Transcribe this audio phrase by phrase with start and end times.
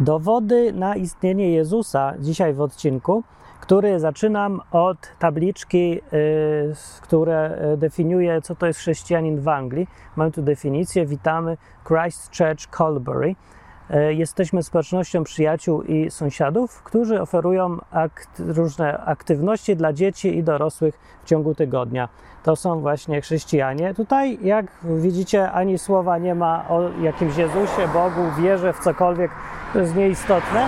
[0.00, 3.22] Dowody na istnienie Jezusa dzisiaj w odcinku,
[3.60, 9.88] który zaczynam od tabliczki, y, które y, definiuje, co to jest chrześcijanin w Anglii.
[10.16, 11.06] Mamy tu definicję.
[11.06, 11.56] Witamy
[11.88, 13.34] Christchurch Colbury.
[13.94, 20.98] Y, Jesteśmy społecznością przyjaciół i sąsiadów, którzy oferują akt, różne aktywności dla dzieci i dorosłych
[21.22, 22.08] w ciągu tygodnia.
[22.42, 23.94] To są właśnie chrześcijanie.
[23.94, 29.30] Tutaj, jak widzicie, ani słowa nie ma o jakimś Jezusie, Bogu, wierze w cokolwiek.
[29.72, 30.66] To jest nieistotne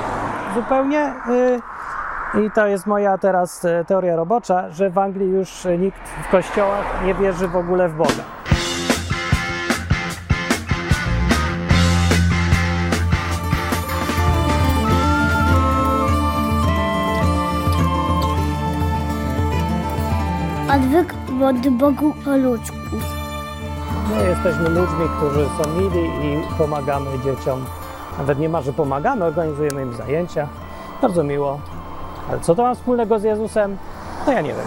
[0.54, 1.14] zupełnie.
[2.34, 7.04] I to jest moja teraz e, teoria robocza, że w Anglii już nikt w kościołach
[7.04, 8.61] nie wierzy w ogóle w Boga.
[21.46, 22.76] Od Bogu po ludzku.
[24.16, 27.64] My jesteśmy ludźmi, którzy są mili i pomagamy dzieciom.
[28.18, 30.48] Nawet nie ma, że pomagamy, organizujemy im zajęcia.
[31.02, 31.60] Bardzo miło.
[32.30, 33.76] Ale co to ma wspólnego z Jezusem?
[34.26, 34.66] No ja nie wiem.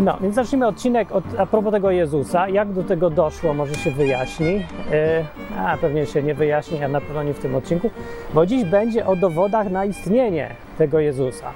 [0.00, 2.48] No, więc zacznijmy odcinek od, a propos tego Jezusa.
[2.48, 4.52] Jak do tego doszło, może się wyjaśni.
[4.54, 7.90] Yy, a pewnie się nie wyjaśni, a na pewno nie w tym odcinku,
[8.34, 11.52] bo dziś będzie o dowodach na istnienie tego Jezusa.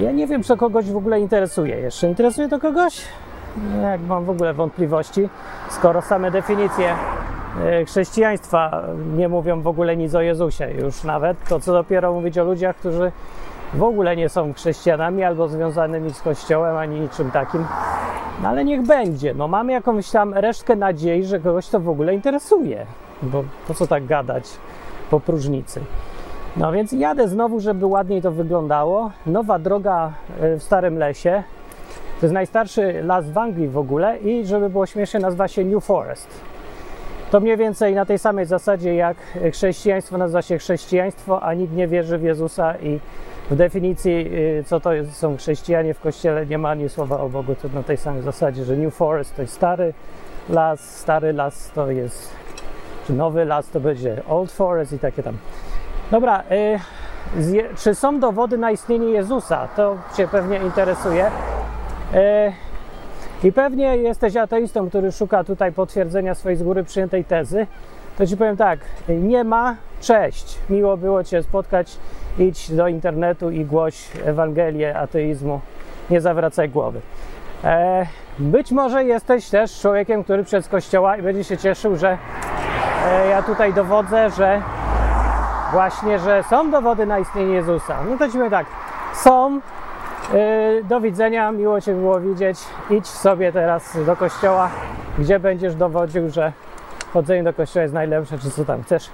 [0.00, 1.76] Ja nie wiem, czy kogoś w ogóle interesuje.
[1.76, 3.02] Jeszcze interesuje to kogoś?
[3.82, 5.28] Jak mam w ogóle wątpliwości,
[5.70, 6.94] skoro same definicje
[7.64, 8.82] e, chrześcijaństwa
[9.16, 12.76] nie mówią w ogóle nic o Jezusie już nawet, to co dopiero mówić o ludziach,
[12.76, 13.12] którzy
[13.74, 17.66] w ogóle nie są chrześcijanami albo związanymi z Kościołem ani niczym takim.
[18.42, 19.34] No ale niech będzie.
[19.34, 22.86] No mamy jakąś tam resztkę nadziei, że kogoś to w ogóle interesuje.
[23.22, 24.44] Bo po co tak gadać
[25.10, 25.80] po próżnicy?
[26.56, 29.10] No więc jadę znowu, żeby ładniej to wyglądało.
[29.26, 31.42] Nowa droga e, w Starym Lesie.
[32.20, 35.84] To jest najstarszy las w Anglii w ogóle i żeby było śmiesznie nazywa się New
[35.84, 36.28] Forest.
[37.30, 39.16] To mniej więcej na tej samej zasadzie jak
[39.52, 43.00] chrześcijaństwo nazywa się chrześcijaństwo, a nikt nie wierzy w Jezusa i
[43.50, 47.54] w definicji y, co to są chrześcijanie w kościele nie ma ani słowa o Bogu.
[47.54, 49.94] To na tej samej zasadzie, że New Forest to jest stary
[50.48, 52.30] las, stary las to jest,
[53.06, 55.36] czy nowy las to będzie Old Forest i takie tam.
[56.10, 59.68] Dobra, y, czy są dowody na istnienie Jezusa?
[59.76, 61.30] To Cię pewnie interesuje.
[62.14, 62.52] E,
[63.44, 67.66] I pewnie jesteś ateistą, który szuka tutaj potwierdzenia swojej z góry przyjętej tezy.
[68.18, 71.96] To ci powiem tak, nie ma, cześć, miło było Cię spotkać,
[72.38, 75.60] idź do internetu i głoś Ewangelię ateizmu,
[76.10, 77.00] nie zawracaj głowy.
[77.64, 78.06] E,
[78.38, 82.18] być może jesteś też człowiekiem, który przez kościoła i będzie się cieszył, że
[83.06, 84.62] e, ja tutaj dowodzę, że
[85.72, 87.96] właśnie, że są dowody na istnienie Jezusa.
[88.10, 88.66] No to ci powiem tak,
[89.14, 89.60] są,
[90.88, 92.58] Do widzenia, miło Cię było widzieć.
[92.90, 94.70] Idź sobie teraz do kościoła,
[95.18, 96.52] gdzie będziesz dowodził, że
[97.12, 99.10] chodzenie do kościoła jest najlepsze, czy co tam chcesz.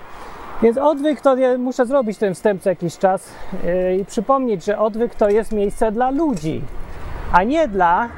[0.63, 3.35] Więc odwyk to ja muszę zrobić ten wstęp co jakiś czas
[3.65, 6.63] yy, i przypomnieć, że odwyk to jest miejsce dla ludzi,
[7.33, 8.09] a nie dla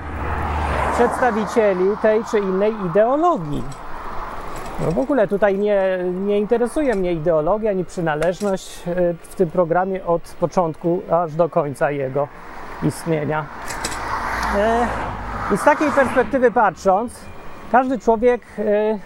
[0.95, 3.63] przedstawicieli tej czy innej ideologii.
[4.81, 10.05] No w ogóle tutaj nie, nie interesuje mnie ideologia ani przynależność yy, w tym programie
[10.07, 12.29] od początku aż do końca jego
[12.85, 13.47] istnienia.
[14.57, 14.87] E,
[15.55, 17.15] I z takiej perspektywy patrząc,
[17.73, 18.99] każdy człowiek e,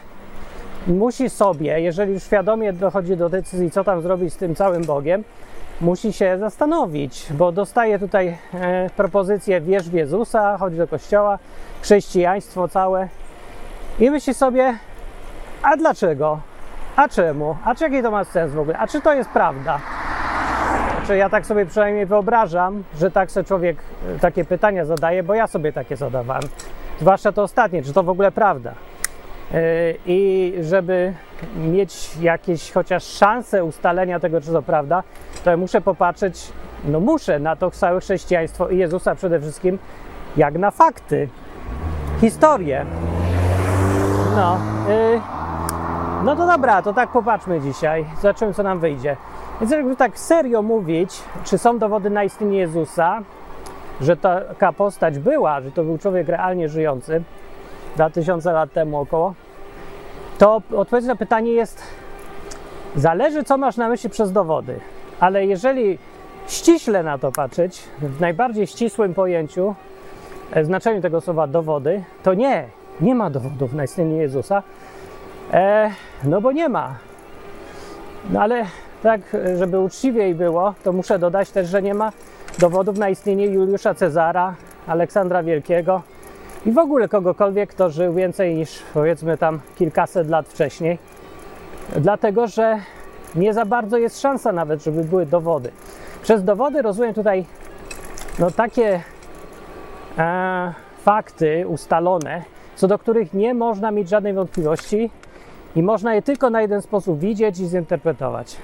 [0.86, 5.24] musi sobie, jeżeli już świadomie dochodzi do decyzji, co tam zrobić z tym całym Bogiem,
[5.80, 11.38] musi się zastanowić, bo dostaje tutaj e, propozycję wierz w Jezusa, chodź do kościoła,
[11.82, 13.08] chrześcijaństwo całe
[13.98, 14.78] i myśli sobie,
[15.62, 16.40] a dlaczego?
[16.96, 17.56] A czemu?
[17.64, 18.78] A czy jaki to ma sens w ogóle?
[18.78, 19.80] A czy to jest prawda?
[21.06, 23.76] Znaczy, ja tak sobie przynajmniej wyobrażam, że tak sobie człowiek
[24.16, 26.42] e, takie pytania zadaje, bo ja sobie takie zadawałem.
[27.00, 28.72] Zwłaszcza to ostatnie, czy to w ogóle prawda.
[29.52, 29.60] Yy,
[30.06, 31.12] I żeby
[31.56, 35.02] mieć jakieś chociaż szanse ustalenia tego, czy to prawda,
[35.44, 36.52] to ja muszę popatrzeć,
[36.84, 39.78] no muszę na to całe chrześcijaństwo i Jezusa przede wszystkim,
[40.36, 41.28] jak na fakty,
[42.20, 42.86] historię.
[44.36, 45.20] No, yy,
[46.24, 49.16] no to dobra, to tak popatrzmy dzisiaj, zobaczymy, co nam wyjdzie.
[49.60, 53.22] Więc jakby tak serio mówić, czy są dowody na istnienie Jezusa,
[54.00, 57.22] że taka postać była, że to był człowiek realnie żyjący,
[57.94, 59.34] 2000 lat temu około,
[60.38, 61.82] to odpowiedź na pytanie jest,
[62.96, 64.80] zależy co masz na myśli przez dowody,
[65.20, 65.98] ale jeżeli
[66.48, 69.74] ściśle na to patrzeć, w najbardziej ścisłym pojęciu,
[70.52, 72.68] e, znaczeniu tego słowa dowody, to nie,
[73.00, 74.62] nie ma dowodów na istnienie Jezusa,
[75.52, 75.90] e,
[76.24, 76.94] no bo nie ma.
[78.30, 78.64] No ale
[79.06, 79.20] tak,
[79.58, 82.12] żeby uczciwiej było, to muszę dodać też, że nie ma
[82.58, 84.54] dowodów na istnienie Juliusza Cezara,
[84.86, 86.02] Aleksandra Wielkiego
[86.66, 90.98] i w ogóle kogokolwiek, kto żył więcej niż powiedzmy tam kilkaset lat wcześniej.
[91.96, 92.78] Dlatego, że
[93.34, 95.70] nie za bardzo jest szansa nawet, żeby były dowody.
[96.22, 97.44] Przez dowody rozumiem tutaj
[98.38, 99.00] no, takie
[100.18, 102.42] e, fakty ustalone,
[102.76, 105.10] co do których nie można mieć żadnej wątpliwości
[105.76, 108.56] i można je tylko na jeden sposób widzieć i zinterpretować.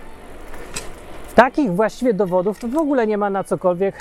[1.35, 3.95] Takich właściwie dowodów to w ogóle nie ma na cokolwiek,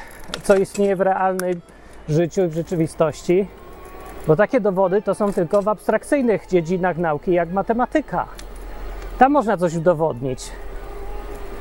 [0.44, 1.62] co istnieje w realnym
[2.10, 3.48] życiu i w rzeczywistości,
[4.28, 8.25] bo takie dowody to są tylko w abstrakcyjnych dziedzinach nauki, jak matematyka.
[9.18, 10.51] Tam można coś udowodnić.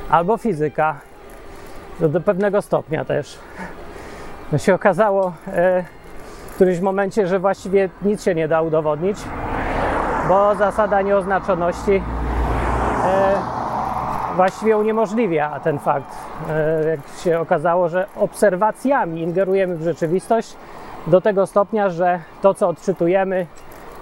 [0.09, 0.99] Albo fizyka,
[1.99, 3.39] do, pewnego stopnia też.
[4.51, 5.83] No się okazało e,
[6.51, 9.17] w którymś momencie, że właściwie nic się nie da udowodnić,
[10.27, 12.03] bo zasada nieoznaczoności
[13.05, 13.60] e,
[14.35, 16.17] właściwie uniemożliwia ten fakt.
[16.49, 20.55] E, jak się okazało, że obserwacjami ingerujemy w rzeczywistość
[21.07, 23.45] do tego stopnia, że to, co odczytujemy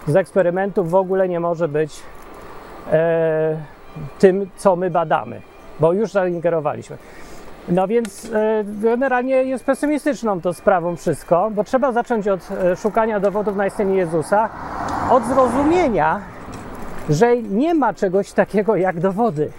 [0.08, 2.04] z eksperymentów, w ogóle nie może być
[2.92, 3.58] e,
[4.20, 5.42] tym, co my badamy,
[5.80, 6.98] bo już zaingerowaliśmy.
[7.70, 13.56] No więc e, generalnie jest pesymistyczną to sprawą wszystko, bo trzeba zacząć od szukania dowodów
[13.56, 14.50] na istnienie Jezusa,
[15.10, 16.22] od zrozumienia,
[17.10, 19.52] że nie ma czegoś takiego jak dowody.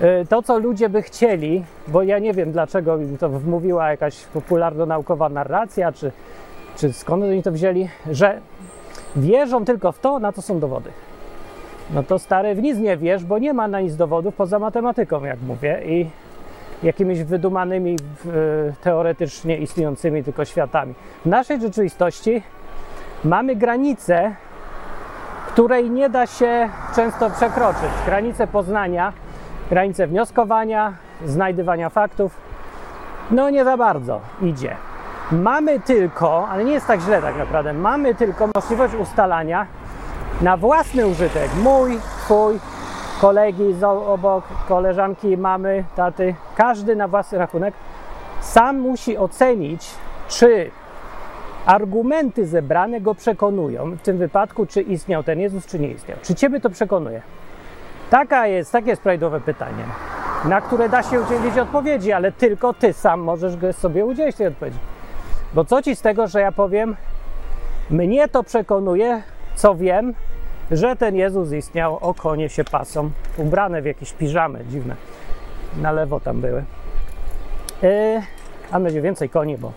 [0.00, 4.16] E, To, co ludzie by chcieli, bo ja nie wiem, dlaczego im to wmówiła jakaś
[4.24, 6.12] popularno-naukowa narracja, czy,
[6.76, 8.40] czy skąd oni to wzięli, że
[9.16, 10.90] wierzą tylko w to, na to są dowody.
[11.94, 15.24] No to stary, w nic nie wiesz, bo nie ma na nic dowodów poza matematyką,
[15.24, 16.10] jak mówię, i
[16.82, 17.98] jakimiś wydumanymi, e,
[18.82, 20.94] teoretycznie istniejącymi tylko światami.
[21.24, 22.42] W naszej rzeczywistości
[23.24, 24.34] mamy granicę,
[25.48, 27.90] której nie da się często przekroczyć.
[28.06, 29.12] Granicę poznania,
[29.70, 30.92] granicę wnioskowania,
[31.24, 32.36] znajdywania faktów.
[33.30, 34.76] No nie za bardzo idzie.
[35.32, 39.66] Mamy tylko, ale nie jest tak źle tak naprawdę, mamy tylko możliwość ustalania
[40.40, 42.58] na własny użytek, mój, twój,
[43.20, 47.74] kolegi z obok, koleżanki, mamy, taty, każdy na własny rachunek
[48.40, 49.90] sam musi ocenić,
[50.28, 50.70] czy
[51.66, 56.18] argumenty zebrane go przekonują, w tym wypadku, czy istniał ten Jezus, czy nie istniał.
[56.22, 57.22] Czy ciebie to przekonuje?
[58.14, 59.84] Taka jest, takie jest prawidłowe pytanie,
[60.44, 64.78] na które da się udzielić odpowiedzi, ale tylko ty sam możesz sobie udzielić tej odpowiedzi.
[65.54, 66.96] Bo co ci z tego, że ja powiem,
[67.90, 69.22] mnie to przekonuje,
[69.54, 70.14] co wiem,
[70.70, 74.96] że ten Jezus istniał, o konie się pasą, ubrane w jakieś piżamy dziwne.
[75.82, 76.64] Na lewo tam były.
[77.82, 78.22] Yy,
[78.72, 79.72] a będzie więcej koni, bo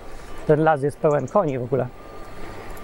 [0.48, 1.88] ten las jest pełen koni w ogóle.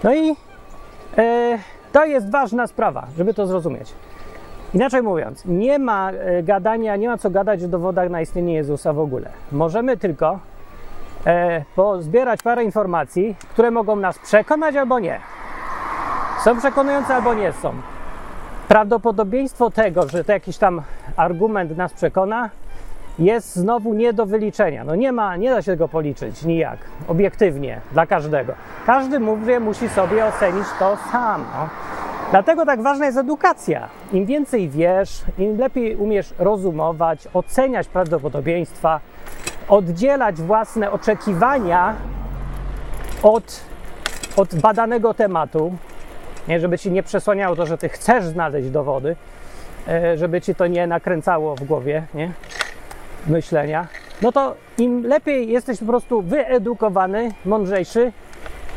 [0.03, 1.59] No i yy,
[1.91, 3.93] to jest ważna sprawa, żeby to zrozumieć.
[4.73, 8.93] Inaczej mówiąc, nie ma e, gadania, nie ma co gadać o dowodach na istnienie Jezusa
[8.93, 9.29] w ogóle.
[9.51, 10.39] Możemy tylko
[11.25, 15.19] e, pozbierać parę informacji, które mogą nas przekonać albo nie.
[16.43, 17.73] Są przekonujące albo nie są.
[18.67, 20.81] Prawdopodobieństwo tego, że to jakiś tam
[21.15, 22.49] argument nas przekona,
[23.19, 24.83] jest znowu nie do wyliczenia.
[24.83, 26.77] No nie ma, nie da się tego policzyć nijak,
[27.07, 28.53] obiektywnie, dla każdego.
[28.85, 31.45] Każdy mówię, musi sobie ocenić to sam.
[31.53, 31.69] No.
[32.33, 33.89] Dlatego tak ważna jest edukacja.
[34.13, 38.99] Im więcej wiesz, im lepiej umiesz rozumować, oceniać prawdopodobieństwa,
[39.67, 41.95] oddzielać własne oczekiwania
[43.23, 43.61] od,
[44.35, 45.73] od badanego tematu,
[46.47, 49.15] nie, żeby ci nie przesłaniało to, że ty chcesz znaleźć dowody,
[49.87, 52.31] e, żeby ci to nie nakręcało w głowie, nie?
[53.27, 53.87] myślenia,
[54.21, 58.11] no to im lepiej jesteś po prostu wyedukowany, mądrzejszy,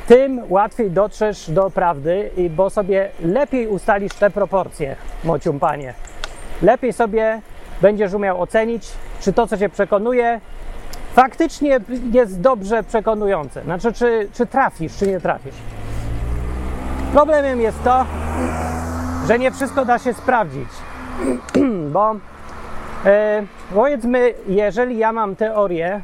[0.06, 5.94] tym łatwiej dotrzesz do prawdy, bo sobie lepiej ustalisz te proporcje, mocium panie.
[6.62, 7.40] Lepiej sobie
[7.82, 8.88] będziesz umiał ocenić,
[9.20, 10.40] czy to, co cię przekonuje,
[11.12, 11.80] faktycznie
[12.12, 13.62] jest dobrze przekonujące.
[13.62, 15.54] Znaczy, czy, czy trafisz, czy nie trafisz.
[17.12, 18.04] Problemem jest to,
[19.28, 20.68] że nie wszystko da się sprawdzić,
[21.94, 22.16] bo
[23.04, 23.42] e,
[23.74, 26.02] powiedzmy, jeżeli ja mam teorię,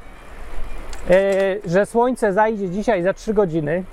[1.66, 3.84] że słońce zajdzie dzisiaj za 3 godziny,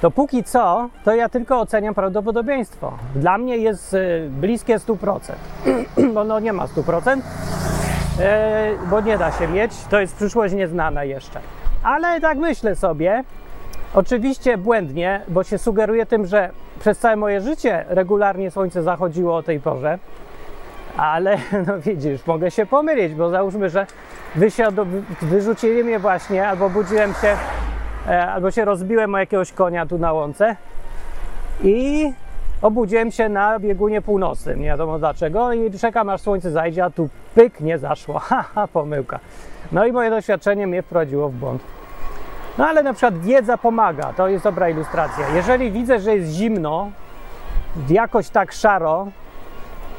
[0.00, 2.98] to póki co, to ja tylko oceniam prawdopodobieństwo.
[3.14, 3.98] Dla mnie jest e,
[4.30, 5.20] bliskie 100%,
[6.14, 7.20] bo no nie ma 100%,
[8.20, 11.40] e, bo nie da się mieć, to jest przyszłość nieznana jeszcze.
[11.82, 13.24] Ale tak myślę sobie,
[13.96, 16.50] Oczywiście błędnie, bo się sugeruje tym, że
[16.80, 19.98] przez całe moje życie regularnie słońce zachodziło o tej porze,
[20.96, 23.86] ale no widzisz, mogę się pomylić, bo załóżmy, że
[24.34, 24.86] wysiadł,
[25.22, 27.36] wyrzucili mnie właśnie, albo budziłem się,
[28.08, 30.56] e, albo się rozbiłem o jakiegoś konia tu na łące
[31.62, 32.12] i
[32.62, 37.08] obudziłem się na biegunie północnym, nie wiadomo dlaczego i czekam aż słońce zajdzie, a tu
[37.34, 39.20] pyk, nie zaszło, haha, pomyłka.
[39.72, 41.62] No i moje doświadczenie mnie wprowadziło w błąd.
[42.58, 45.28] No ale na przykład wiedza pomaga, to jest dobra ilustracja.
[45.28, 46.90] Jeżeli widzę, że jest zimno,
[47.88, 49.06] jakoś tak szaro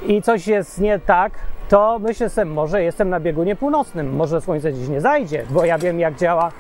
[0.06, 1.32] i coś jest nie tak,
[1.70, 5.78] to myślę sobie, może jestem na biegunie północnym, może słońce dziś nie zajdzie, bo ja
[5.78, 6.52] wiem jak działa,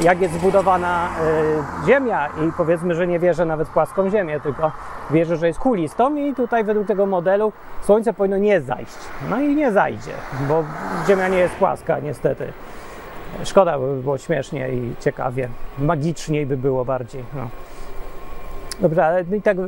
[0.00, 1.08] jak jest zbudowana
[1.84, 4.72] y, Ziemia i powiedzmy, że nie wierzę nawet w płaską Ziemię, tylko
[5.10, 8.96] wierzę, że jest kulistą i tutaj według tego modelu słońce powinno nie zajść.
[9.30, 10.12] No i nie zajdzie,
[10.48, 10.64] bo
[11.06, 12.52] Ziemia nie jest płaska niestety.
[13.44, 17.24] Szkoda, by było śmiesznie i ciekawie, magiczniej by było bardziej.
[17.34, 17.48] No.
[18.80, 19.60] Dobrze, ale tak y,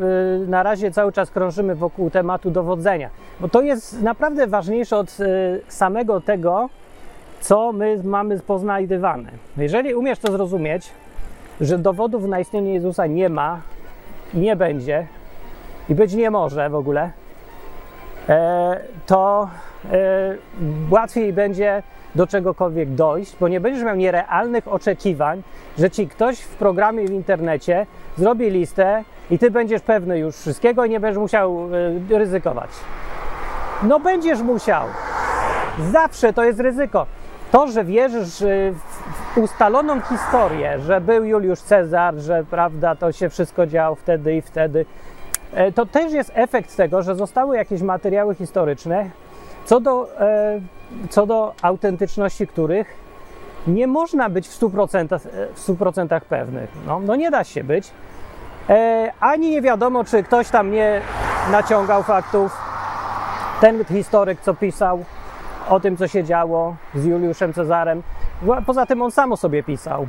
[0.48, 5.60] na razie cały czas krążymy wokół tematu dowodzenia, bo to jest naprawdę ważniejsze od y,
[5.68, 6.68] samego tego,
[7.40, 9.30] co my mamy poznajdywane.
[9.56, 10.90] Jeżeli umiesz to zrozumieć,
[11.60, 13.60] że dowodów na istnienie Jezusa nie ma
[14.34, 15.06] nie będzie
[15.88, 17.10] i być nie może w ogóle,
[18.28, 19.48] e, to
[19.92, 20.36] e,
[20.90, 21.82] łatwiej będzie
[22.14, 25.42] do czegokolwiek dojść, bo nie będziesz miał nierealnych oczekiwań,
[25.78, 30.84] że ci ktoś w programie w internecie zrobi listę i ty będziesz pewny już wszystkiego
[30.84, 31.68] i nie będziesz musiał
[32.10, 32.70] e, ryzykować.
[33.82, 34.86] No będziesz musiał.
[35.92, 37.06] Zawsze to jest ryzyko.
[37.52, 38.74] To, że wierzysz y,
[39.34, 44.42] w ustaloną historię, że był Juliusz Cezar, że prawda, to się wszystko działo wtedy i
[44.42, 44.86] wtedy,
[45.54, 49.10] e, to też jest efekt tego, że zostały jakieś materiały historyczne,
[49.64, 50.60] co do, e,
[51.10, 52.96] co do autentyczności których
[53.66, 55.18] nie można być w 100%,
[55.54, 56.70] w 100% pewnych.
[56.86, 57.90] No, no nie da się być.
[58.68, 61.00] E, ani nie wiadomo, czy ktoś tam nie
[61.50, 62.56] naciągał faktów.
[63.60, 65.04] Ten historyk, co pisał
[65.68, 68.02] o tym, co się działo z Juliuszem Cezarem.
[68.66, 70.06] Poza tym on sam o sobie pisał.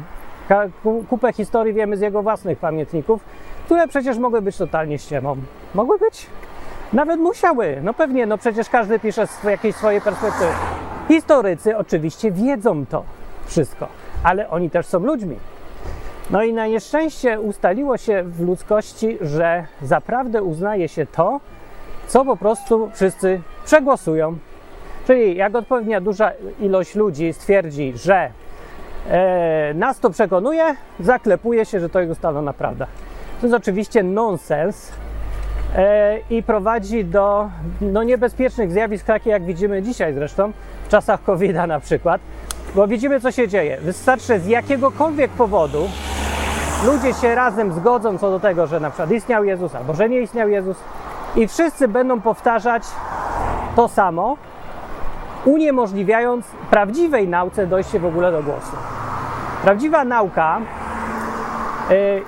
[1.09, 3.21] Kupę historii wiemy z jego własnych pamiętników,
[3.65, 5.37] które przecież mogły być totalnie ściemą.
[5.73, 6.27] Mogły być?
[6.93, 7.77] Nawet musiały.
[7.83, 10.51] No pewnie, no przecież każdy pisze z jakiejś swojej perspektywy.
[11.07, 13.03] Historycy oczywiście wiedzą to
[13.45, 13.87] wszystko,
[14.23, 15.35] ale oni też są ludźmi.
[16.29, 21.39] No i na nieszczęście ustaliło się w ludzkości, że zaprawdę uznaje się to,
[22.07, 24.37] co po prostu wszyscy przegłosują.
[25.07, 28.31] Czyli jak odpowiednia duża ilość ludzi stwierdzi, że
[29.09, 32.87] e, nas to przekonuje, zaklepuje się, że to jest ustalona prawda.
[33.41, 34.91] To jest oczywiście nonsens
[36.29, 37.49] i prowadzi do
[37.81, 40.51] no, niebezpiecznych zjawisk, takie jak widzimy dzisiaj zresztą,
[40.85, 42.21] w czasach covid na przykład,
[42.75, 43.77] bo widzimy co się dzieje.
[43.81, 45.89] Wystarczy z jakiegokolwiek powodu
[46.85, 50.19] ludzie się razem zgodzą co do tego, że na przykład istniał Jezus albo że nie
[50.19, 50.77] istniał Jezus
[51.35, 52.83] i wszyscy będą powtarzać
[53.75, 54.37] to samo,
[55.45, 58.77] uniemożliwiając prawdziwej nauce dojście w ogóle do głosu.
[59.63, 60.61] Prawdziwa nauka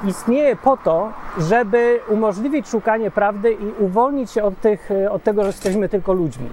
[0.07, 5.41] istnieje po to, żeby umożliwić szukanie prawdy i uwolnić się od, tych, e, od tego,
[5.41, 6.49] że jesteśmy tylko ludźmi.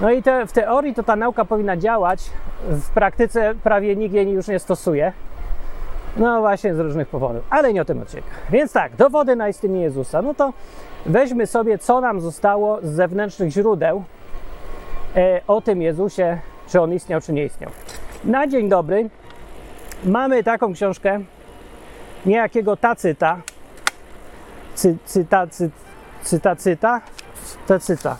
[0.00, 2.30] No i te, w teorii to ta nauka powinna działać,
[2.68, 5.12] w praktyce prawie nikt jej już nie stosuje.
[6.16, 8.24] No właśnie z różnych powodów, ale nie o tym odcinek.
[8.50, 10.22] Więc tak, dowody na istnienie Jezusa.
[10.22, 10.52] No to
[11.06, 14.04] weźmy sobie, co nam zostało z zewnętrznych źródeł
[15.16, 16.38] e, o tym Jezusie,
[16.68, 17.70] czy on istniał, czy nie istniał.
[18.24, 19.10] Na dzień dobry
[20.04, 21.20] mamy taką książkę
[22.28, 23.40] niejakiego Tacyta,
[24.74, 25.70] cy, cyta, cy,
[26.22, 26.56] cyta,
[27.80, 28.16] cyta.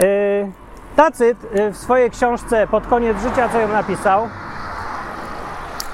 [0.00, 0.50] E,
[0.96, 1.38] Tacyt
[1.72, 4.28] w swojej książce pod koniec życia, co ją napisał,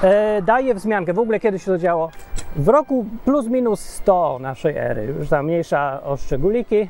[0.03, 2.09] e, daje wzmiankę, w ogóle kiedy się to działo,
[2.55, 6.89] w roku plus minus 100 naszej ery, już tam mniejsza o szczególiki,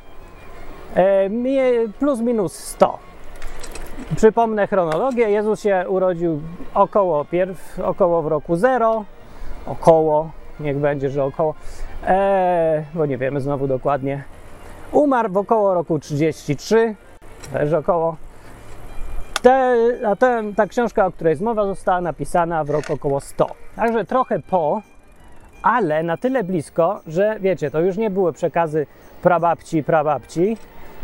[0.96, 1.30] e,
[1.98, 2.98] plus minus 100.
[4.16, 6.40] Przypomnę chronologię, Jezus się urodził
[6.74, 9.04] około, pierw, około w roku 0,
[9.66, 11.54] około, niech będzie, że około,
[12.06, 14.22] e, bo nie wiemy znowu dokładnie.
[14.92, 16.94] Umarł w około roku 33,
[17.52, 18.16] też około.
[19.42, 23.46] Te, a te, ta książka, o której jest mowa, została napisana w roku około 100.
[23.76, 24.82] Także trochę po,
[25.62, 28.86] ale na tyle blisko, że wiecie, to już nie były przekazy
[29.22, 30.56] prababci, prababci,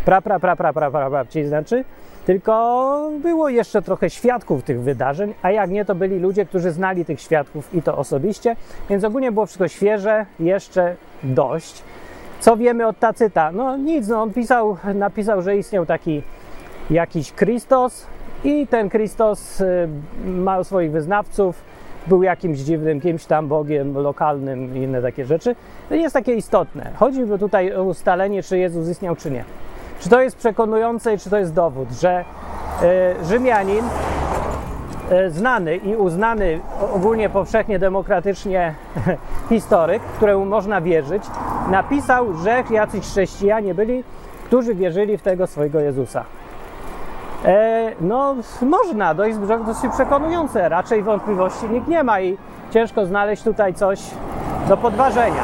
[0.04, 1.84] pra, pra, pra, pra, pra, prababci, znaczy,
[2.26, 7.04] tylko było jeszcze trochę świadków tych wydarzeń, a jak nie, to byli ludzie, którzy znali
[7.04, 8.56] tych świadków i to osobiście,
[8.90, 11.82] więc ogólnie było wszystko świeże, jeszcze dość.
[12.40, 13.52] Co wiemy od Tacyta?
[13.52, 16.22] No nic, no on pisał, napisał, że istniał taki
[16.90, 18.06] jakiś Chrystus
[18.44, 19.88] i ten Chrystus y,
[20.24, 21.62] ma swoich wyznawców,
[22.06, 25.56] był jakimś dziwnym, kimś tam Bogiem lokalnym i inne takie rzeczy.
[25.88, 26.90] To nie jest takie istotne.
[26.96, 29.44] Chodzi tutaj o ustalenie, czy Jezus istniał, czy nie.
[30.00, 32.24] Czy to jest przekonujące i czy to jest dowód, że
[33.20, 33.84] y, Rzymianin
[35.12, 36.60] y, znany i uznany
[36.94, 38.74] ogólnie powszechnie demokratycznie
[39.48, 41.22] historyk, któremu można wierzyć,
[41.70, 44.04] napisał, że jacyś chrześcijanie byli,
[44.44, 46.24] którzy wierzyli w tego swojego Jezusa.
[47.44, 49.36] E, no, można, dość,
[49.66, 50.68] dosyć przekonujące.
[50.68, 52.36] Raczej wątpliwości nikt nie ma i
[52.70, 54.00] ciężko znaleźć tutaj coś
[54.68, 55.42] do podważenia.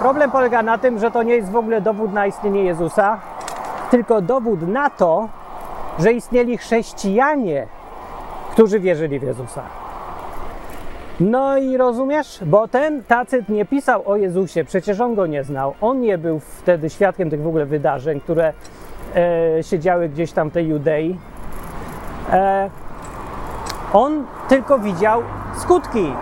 [0.00, 3.18] Problem polega na tym, że to nie jest w ogóle dowód na istnienie Jezusa,
[3.90, 5.28] tylko dowód na to,
[5.98, 7.66] że istnieli chrześcijanie,
[8.52, 9.62] którzy wierzyli w Jezusa.
[11.20, 15.74] No i rozumiesz, bo ten Tacyt nie pisał o Jezusie, przecież on go nie znał.
[15.80, 18.52] On nie był wtedy świadkiem tych w ogóle wydarzeń, które
[19.16, 21.18] e, się działy gdzieś tam w tej Judei.
[22.32, 22.70] E,
[23.92, 25.22] on tylko widział
[25.56, 26.12] skutki.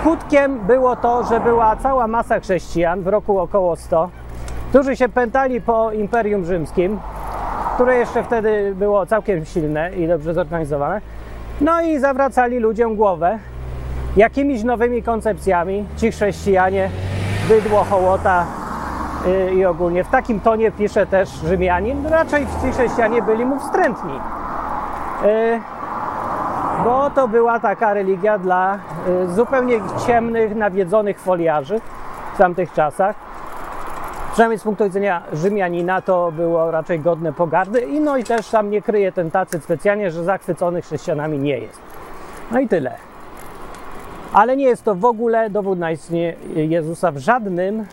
[0.00, 4.10] Skutkiem było to, że była cała masa chrześcijan w roku około 100,
[4.70, 6.98] którzy się pętali po Imperium Rzymskim,
[7.74, 11.00] które jeszcze wtedy było całkiem silne i dobrze zorganizowane.
[11.60, 13.38] No i zawracali ludziom głowę
[14.16, 15.84] jakimiś nowymi koncepcjami.
[15.96, 16.90] Ci chrześcijanie,
[17.48, 18.46] bydło, hołota
[19.26, 22.06] yy, i ogólnie w takim tonie pisze też Rzymianin.
[22.06, 24.14] Raczej ci chrześcijanie byli mu wstrętni.
[25.24, 25.60] Yy,
[26.84, 31.80] bo to była taka religia dla y, zupełnie ciemnych, nawiedzonych foliarzy
[32.34, 33.29] w tamtych czasach.
[34.40, 37.80] Przynajmniej z punktu widzenia Rzymianina to było raczej godne pogardy.
[37.80, 41.78] I no i też sam nie kryje ten tacy specjalnie, że zachwycony chrześcijanami nie jest.
[42.50, 42.94] No i tyle.
[44.32, 47.86] Ale nie jest to w ogóle dowód na istnienie Jezusa w żadnym,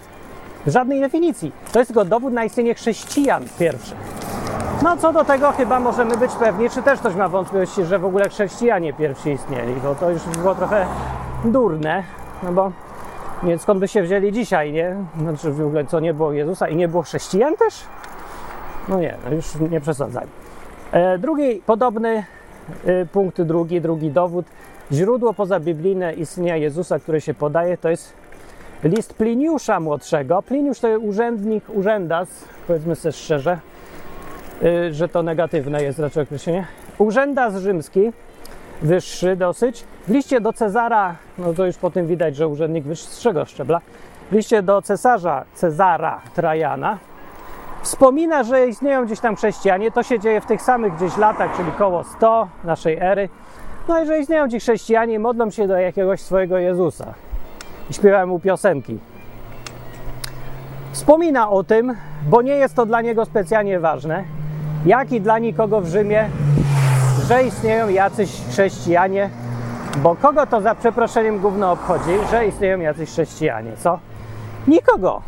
[0.66, 1.52] w żadnej definicji.
[1.74, 3.98] To jest tylko dowód na istnienie chrześcijan pierwszych.
[4.84, 8.06] No co do tego chyba możemy być pewni, czy też ktoś ma wątpliwości, że w
[8.06, 10.86] ogóle chrześcijanie pierwsi istnieli, bo to już było trochę
[11.46, 12.04] durne,
[12.44, 12.72] no bo
[13.44, 14.96] wiem skąd by się wzięli dzisiaj, nie?
[15.20, 17.84] Znaczy w ogóle co, nie było Jezusa i nie było chrześcijan też?
[18.90, 20.26] No nie, no już nie przesadzaj.
[20.92, 22.26] E, drugi podobny
[22.86, 24.46] e, punkt, drugi, drugi dowód.
[24.92, 28.14] Źródło pozabiblijne istnienia Jezusa, które się podaje, to jest
[28.84, 30.42] list Pliniusza młodszego.
[30.42, 33.60] Pliniusz to jest urzędnik, urzędas, powiedzmy sobie szczerze,
[34.64, 36.68] y, że to negatywne jest raczej określenie.
[36.98, 38.12] Urzędas rzymski,
[38.82, 39.84] wyższy dosyć.
[40.08, 43.82] W liście do Cezara, no to już po tym widać, że urzędnik wyższego szczebla,
[44.32, 46.98] w liście do cesarza Cezara Trajana
[47.82, 49.92] wspomina, że istnieją gdzieś tam chrześcijanie.
[49.92, 53.30] To się dzieje w tych samych gdzieś latach, czyli koło 100 naszej ery.
[53.88, 57.14] No i że istnieją ci chrześcijanie modlą się do jakiegoś swojego Jezusa
[57.90, 59.00] i śpiewają mu piosenki.
[60.92, 61.96] Wspomina o tym,
[62.30, 64.24] bo nie jest to dla niego specjalnie ważne,
[64.86, 66.30] jak i dla nikogo w Rzymie,
[67.28, 69.30] że istnieją jacyś chrześcijanie,
[69.96, 74.00] bo kogo to za przeproszeniem gówno obchodzi, że istnieją jacyś chrześcijanie, co?
[74.68, 75.22] Nikogo.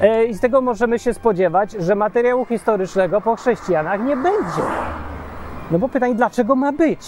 [0.00, 4.62] E, I z tego możemy się spodziewać, że materiału historycznego po chrześcijanach nie będzie.
[5.70, 7.00] No bo pytanie, dlaczego ma być?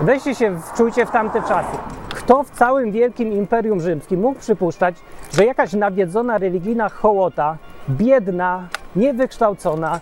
[0.00, 1.76] Weźcie się, wczujcie w tamte czasy.
[2.08, 4.96] Kto w całym wielkim Imperium Rzymskim mógł przypuszczać,
[5.32, 7.56] że jakaś nawiedzona religijna hołota,
[7.90, 10.00] biedna, niewykształcona,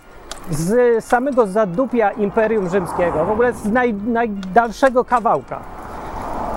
[0.49, 5.59] z samego zadupia Imperium Rzymskiego, w ogóle z naj, najdalszego kawałka,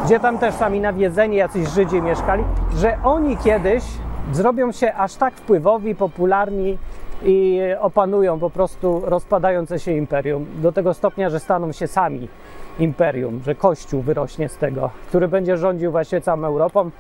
[0.05, 2.44] gdzie tam też sami nawiedzeni jacyś Żydzi mieszkali,
[2.77, 3.85] że oni kiedyś
[4.33, 6.79] zrobią się aż tak wpływowi, popularni
[7.22, 12.29] i opanują po prostu rozpadające się imperium do tego stopnia, że staną się sami
[12.79, 16.90] imperium, że Kościół wyrośnie z tego, który będzie rządził właśnie całą Europą,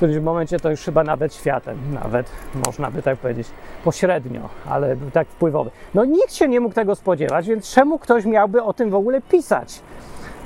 [0.00, 2.30] którymś momencie to już chyba nawet światem, nawet
[2.66, 3.48] można by tak powiedzieć,
[3.84, 5.70] pośrednio, ale tak wpływowy.
[5.94, 9.20] No nikt się nie mógł tego spodziewać, więc czemu ktoś miałby o tym w ogóle
[9.20, 9.80] pisać?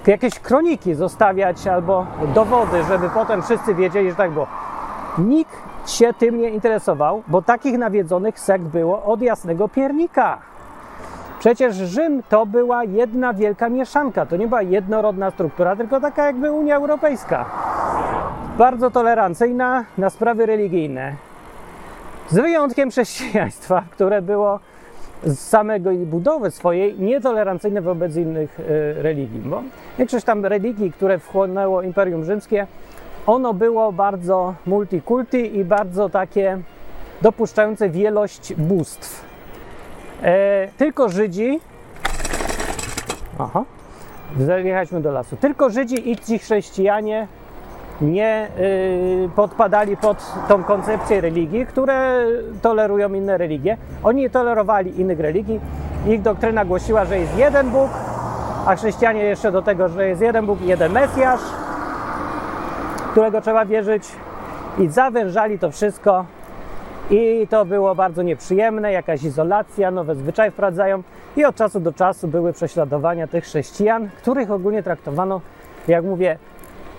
[0.06, 4.46] Jakieś kroniki zostawiać albo dowody, żeby potem wszyscy wiedzieli, że tak było.
[5.18, 10.38] Nikt się tym nie interesował, bo takich nawiedzonych sekt było od jasnego piernika.
[11.44, 16.52] Przecież Rzym to była jedna wielka mieszanka, to nie była jednorodna struktura, tylko taka jakby
[16.52, 17.44] Unia Europejska.
[18.58, 21.12] Bardzo tolerancyjna na sprawy religijne.
[22.28, 24.60] Z wyjątkiem chrześcijaństwa, które było
[25.24, 28.64] z samego budowy swojej nietolerancyjne wobec innych y,
[29.02, 29.40] religii.
[29.40, 29.62] Bo
[29.98, 32.66] większość tam religii, które wchłonęło Imperium Rzymskie,
[33.26, 36.58] ono było bardzo multikulti i bardzo takie
[37.22, 39.33] dopuszczające wielość bóstw.
[40.24, 41.60] E, tylko Żydzi.
[43.38, 43.64] Aha.
[44.38, 45.36] Zajechaliśmy do lasu.
[45.36, 47.26] Tylko Żydzi i ci chrześcijanie
[48.00, 52.26] nie y, podpadali pod tą koncepcję religii, które
[52.62, 53.76] tolerują inne religie.
[54.02, 55.60] Oni nie tolerowali innych religii.
[56.06, 57.90] Ich doktryna głosiła, że jest jeden Bóg,
[58.66, 61.40] a chrześcijanie jeszcze do tego, że jest jeden Bóg i jeden Mesjasz,
[63.10, 64.04] którego trzeba wierzyć.
[64.78, 66.24] I zawężali to wszystko
[67.10, 71.02] i to było bardzo nieprzyjemne, jakaś izolacja, nowe zwyczaje wprowadzają
[71.36, 75.40] i od czasu do czasu były prześladowania tych chrześcijan, których ogólnie traktowano,
[75.88, 76.38] jak mówię,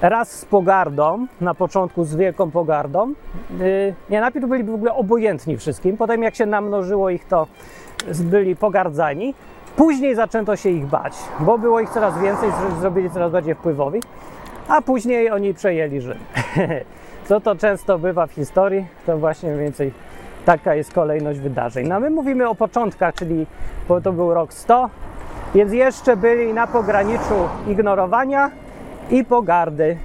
[0.02, 3.13] raz z pogardą, na początku z wielką pogardą.
[3.60, 7.48] Yy, nie, najpierw byli w ogóle obojętni wszystkim, potem jak się namnożyło ich, to
[8.20, 9.34] byli pogardzani.
[9.76, 14.00] Później zaczęto się ich bać, bo było ich coraz więcej, zrobili coraz bardziej wpływowi,
[14.68, 16.18] a później oni przejęli Rzym.
[17.26, 19.94] Co to często bywa w historii, to właśnie mniej więcej
[20.46, 21.88] taka jest kolejność wydarzeń.
[21.88, 23.48] No my mówimy o początkach, czyli
[23.88, 24.90] bo to był rok 100,
[25.56, 28.52] Więc jeszcze byli na pograniczu ignorowania
[29.10, 29.98] i pogardy.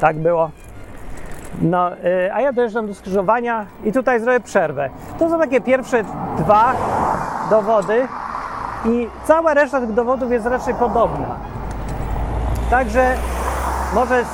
[0.00, 0.50] Tak było.
[1.62, 4.90] No, y, a ja dojeżdżam do skrzyżowania i tutaj zrobię przerwę.
[5.18, 6.04] To są takie pierwsze
[6.38, 6.72] dwa
[7.50, 8.08] dowody
[8.84, 11.36] i cała reszta tych dowodów jest raczej podobna.
[12.70, 13.14] Także
[13.94, 14.24] może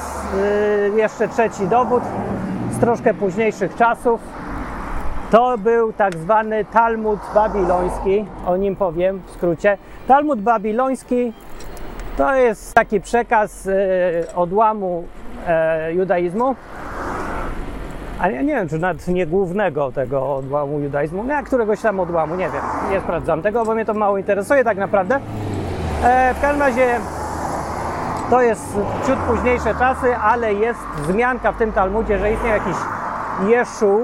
[0.97, 2.03] jeszcze trzeci dowód
[2.71, 4.21] z troszkę późniejszych czasów.
[5.31, 9.79] To był tak zwany Talmud babiloński, o nim powiem w skrócie.
[10.09, 11.33] Talmud babiloński
[12.17, 13.73] to jest taki przekaz y,
[14.35, 15.05] odłamu
[15.47, 16.55] e, judaizmu,
[18.21, 22.35] ale ja nie wiem, czy nawet nie głównego tego odłamu judaizmu, nie, któregoś tam odłamu,
[22.35, 25.21] nie wiem, nie sprawdzam tego, bo mnie to mało interesuje tak naprawdę.
[26.05, 27.01] E, w każdym razie
[28.33, 32.77] to jest ciut późniejsze czasy, ale jest wzmianka w tym Talmudzie, że istniał jakiś
[33.47, 34.01] Jeszu.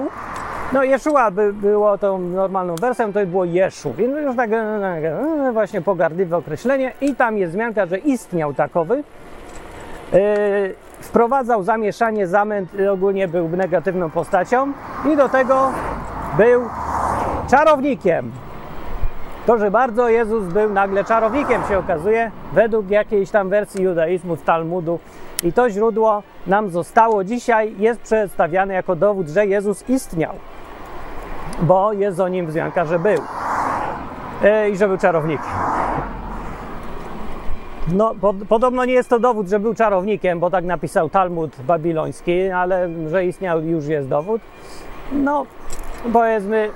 [0.73, 5.81] No Jeszua by było tą normalną wersją, to było Jeszu, więc już tak e, właśnie
[5.81, 9.03] pogardliwe określenie i tam jest wzmianka, że istniał takowy.
[10.13, 10.19] Yy,
[10.99, 14.71] wprowadzał zamieszanie, zamęt, yy, ogólnie był negatywną postacią
[15.13, 15.71] i do tego
[16.37, 16.69] był
[17.51, 18.31] czarownikiem.
[19.49, 24.99] Proszę bardzo, Jezus był nagle czarownikiem, się okazuje, według jakiejś tam wersji judaizmu Talmudu.
[25.43, 30.33] I to źródło nam zostało dzisiaj, jest przedstawiane jako dowód, że Jezus istniał,
[31.61, 33.17] bo jest o nim wzmianka, że był
[34.41, 35.45] Yy, i że był czarownikiem.
[37.93, 42.49] No, po, podobno nie jest to dowód, że był czarownikiem, bo tak napisał Talmud babiloński,
[42.49, 44.41] ale że istniał już jest dowód.
[45.11, 45.45] No,
[46.13, 46.69] powiedzmy,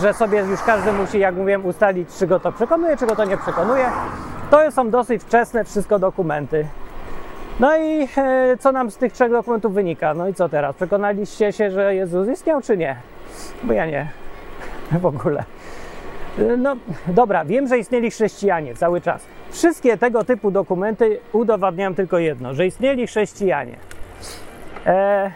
[0.00, 3.24] że sobie już każdy musi, jak mówiłem, ustalić, czy go to przekonuje, czy go to
[3.24, 3.86] nie przekonuje.
[4.50, 6.66] To są dosyć wczesne wszystko dokumenty.
[7.60, 10.14] No i e, co nam z tych trzech dokumentów wynika?
[10.14, 10.76] No i co teraz?
[10.76, 12.96] Przekonaliście się, że Jezus istniał, czy nie?
[13.62, 14.08] Bo ja nie.
[15.00, 15.44] W ogóle.
[16.58, 19.24] No dobra, wiem, że istnieli chrześcijanie cały czas.
[19.50, 23.76] Wszystkie tego typu dokumenty udowadniają tylko jedno, że istnieli chrześcijanie.
[24.86, 25.30] E,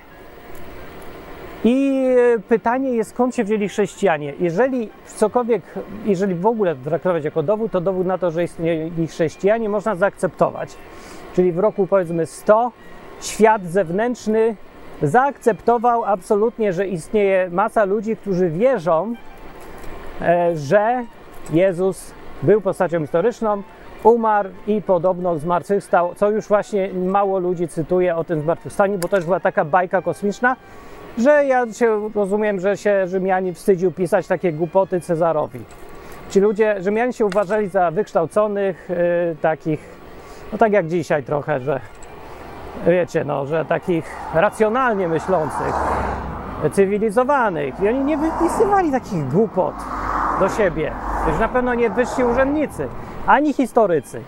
[1.64, 2.06] I
[2.48, 4.32] pytanie jest, skąd się wzięli chrześcijanie?
[4.40, 5.62] Jeżeli cokolwiek,
[6.04, 10.76] jeżeli w ogóle traktować jako dowód, to dowód na to, że istnieli chrześcijanie, można zaakceptować.
[11.34, 12.72] Czyli w roku powiedzmy 100
[13.20, 14.56] świat zewnętrzny
[15.02, 19.14] zaakceptował absolutnie, że istnieje masa ludzi, którzy wierzą,
[20.20, 21.04] e, że
[21.52, 23.62] Jezus był postacią historyczną,
[24.04, 29.24] umarł i podobno zmartwychwstał, co już właśnie mało ludzi cytuje o tym zmartwychwstaniu, bo też
[29.24, 30.56] była taka bajka kosmiczna,
[31.18, 35.60] że ja się rozumiem, że się Rzymianie wstydził pisać takie głupoty Cezarowi.
[36.30, 39.80] Ci ludzie, Rzymianie się uważali za wykształconych, yy, takich,
[40.52, 41.80] no tak jak dzisiaj trochę, że
[42.86, 45.74] wiecie, no, że takich racjonalnie myślących,
[46.72, 47.80] cywilizowanych.
[47.80, 49.74] I oni nie wypisywali takich głupot
[50.40, 50.92] do siebie.
[51.28, 52.88] Już na pewno nie wyżsi urzędnicy,
[53.26, 54.22] ani historycy.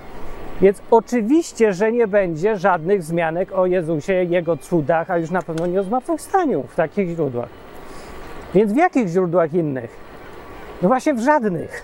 [0.60, 5.66] Więc oczywiście, że nie będzie żadnych wzmianek o Jezusie, Jego cudach, a już na pewno
[5.66, 7.48] nie o zmartwychwstaniu w takich źródłach.
[8.54, 9.96] Więc w jakich źródłach innych?
[10.82, 11.82] No właśnie w żadnych.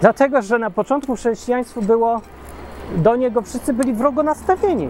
[0.00, 2.20] Dlatego, że na początku chrześcijaństwo było,
[2.96, 4.88] do niego wszyscy byli wrogo nastawieni.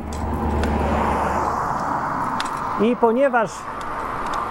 [2.83, 3.51] I ponieważ,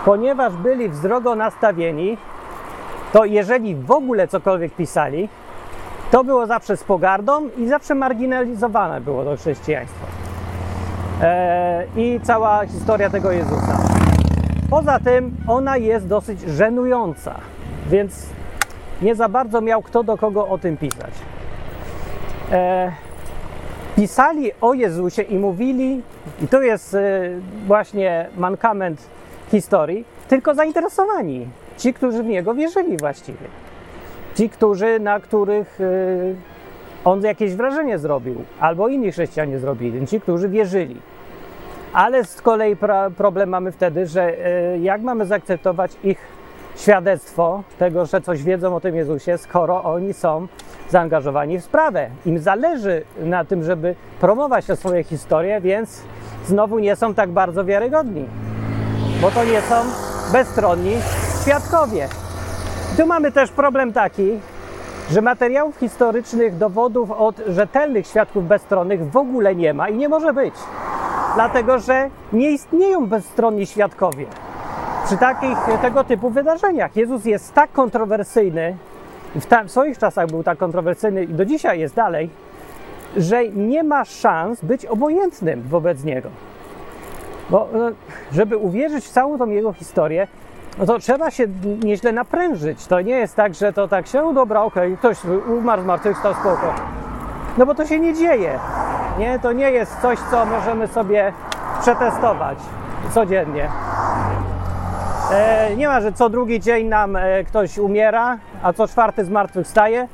[0.06, 2.17] ponieważ byli wrogo nastawieni,
[3.13, 5.30] to jeżeli w ogóle cokolwiek pisali,
[6.15, 10.06] to było zawsze z pogardą i zawsze marginalizowane było to chrześcijaństwo.
[11.21, 13.78] E, I cała historia tego Jezusa.
[14.69, 17.36] Poza tym ona jest dosyć żenująca,
[17.89, 18.30] więc
[19.01, 21.13] nie za bardzo miał kto do kogo o tym pisać.
[22.51, 22.91] E,
[23.95, 26.01] pisali o Jezusie i mówili,
[26.43, 27.30] i to jest e,
[27.67, 29.01] właśnie mankament
[29.51, 31.47] historii, tylko zainteresowani.
[31.78, 33.64] Ci, którzy w Niego wierzyli właściwie.
[34.36, 36.36] Ci, którzy, na których y,
[37.06, 41.02] on jakieś wrażenie zrobił, albo inni chrześcijanie zrobili, ci, którzy wierzyli.
[41.93, 42.76] Ale z kolei
[43.17, 46.17] problem mamy wtedy, że y, jak mamy zaakceptować ich
[46.76, 50.48] świadectwo tego, że coś wiedzą o tym Jezusie, skoro oni są
[50.89, 52.10] zaangażowani w sprawę.
[52.26, 56.02] Im zależy na tym, żeby promować te swoje historie, więc
[56.45, 58.26] znowu nie są tak bardzo wiarygodni,
[59.21, 59.76] bo to nie są
[60.32, 60.93] bezstronni
[61.41, 62.08] świadkowie.
[62.97, 64.39] Tu mamy też problem taki,
[65.12, 70.34] że materiałów historycznych, dowodów od rzetelnych świadków bezstronnych w ogóle nie ma i nie może
[70.34, 70.53] być.
[71.36, 74.25] Dlatego, że nie istnieją bezstronni świadkowie
[75.05, 76.95] przy takich tego typu wydarzeniach.
[76.95, 78.77] Jezus jest tak kontrowersyjny,
[79.36, 82.29] w, ta, w swoich czasach był tak kontrowersyjny i do dzisiaj jest dalej,
[83.17, 86.29] że nie ma szans być obojętnym wobec niego.
[87.49, 87.91] Bo e,
[88.31, 90.27] żeby uwierzyć w całą tą jego historię,
[90.78, 91.48] no to trzeba się
[91.84, 92.88] nieźle naprężyć.
[92.88, 95.18] To nie jest tak, że to tak się, dobra, okej, ktoś
[95.60, 96.74] umarł, zmartwychwstał, spoko.
[97.58, 98.60] No bo to się nie dzieje.
[99.20, 101.34] Nie, to nie jest coś, co możemy sobie
[101.82, 102.58] przetestować
[103.14, 103.70] codziennie.
[105.32, 110.08] E, nie ma, że co drugi dzień nam e, ktoś umiera, a co czwarty zmartwychwstaje,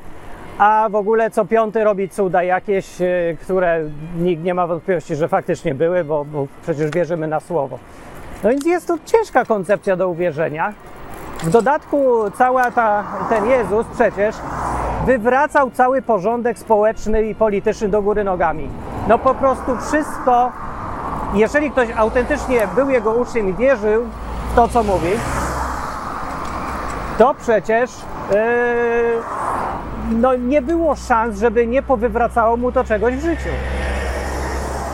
[0.58, 3.08] a w ogóle co piąty robi cuda jakieś, e,
[3.41, 3.80] które
[4.19, 7.80] nikt nie ma wątpliwości, że faktycznie były, bo, bo przecież wierzymy na słowo.
[8.43, 10.73] No więc jest to ciężka koncepcja do uwierzenia.
[11.43, 14.36] W dodatku cała ta, ten Jezus przecież
[15.06, 18.69] wywracał cały porządek społeczny i polityczny do góry nogami.
[19.08, 20.51] No po prostu wszystko,
[21.34, 24.06] jeżeli ktoś autentycznie był jego uczniem i wierzył
[24.51, 25.12] w to, co mówi,
[27.17, 27.91] to przecież
[28.32, 28.38] yy,
[30.12, 33.49] no nie było szans, żeby nie powywracało mu to czegoś w życiu.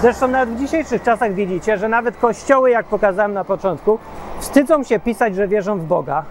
[0.01, 3.99] Zresztą nawet w dzisiejszych czasach widzicie, że nawet kościoły, jak pokazałem na początku,
[4.39, 6.23] wstydzą się pisać, że wierzą w Boga.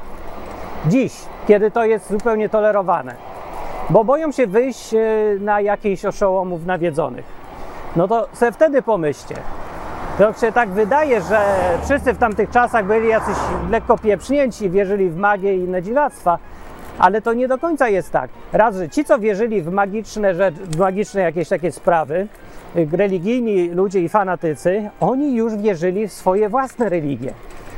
[0.87, 1.13] Dziś,
[1.49, 3.15] kiedy to jest zupełnie tolerowane.
[3.91, 4.99] Bo boją się wyjść e,
[5.41, 7.25] na jakichś oszołomów nawiedzonych.
[7.97, 9.35] No to sobie wtedy pomyślcie.
[10.19, 11.41] To się tak wydaje, że
[11.85, 13.37] wszyscy w tamtych czasach byli jacyś
[13.71, 16.39] lekko pieprznięci, wierzyli w magię i inne dziwactwa,
[16.99, 18.31] ale to nie do końca jest tak.
[18.53, 22.27] Raz, że ci, co wierzyli w magiczne, rzecz, w magiczne jakieś takie sprawy,
[22.93, 27.33] religijni ludzie i fanatycy, oni już wierzyli w swoje własne religie.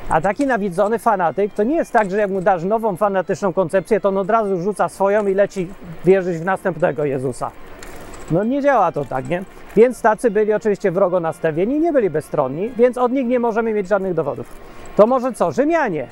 [0.09, 4.01] A taki nawidzony fanatyk to nie jest tak, że jak mu dasz nową fanatyczną koncepcję,
[4.01, 5.69] to on od razu rzuca swoją i leci
[6.05, 7.51] wierzyć w następnego Jezusa.
[8.31, 9.43] No nie działa to tak, nie?
[9.77, 13.89] Więc tacy byli oczywiście wrogo nastawieni, nie byli bezstronni, więc od nich nie możemy mieć
[13.89, 14.47] żadnych dowodów.
[14.97, 15.53] To może co?
[15.53, 16.07] Rzymianie.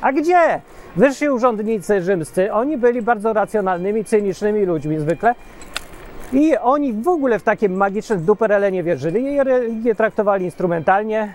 [0.00, 0.60] A gdzie?
[0.96, 5.34] Wyżsi urzędnicy rzymscy, oni byli bardzo racjonalnymi, cynicznymi ludźmi zwykle.
[6.32, 9.36] I oni w ogóle w takie magiczne duperele nie wierzyli i
[9.84, 11.34] je traktowali instrumentalnie.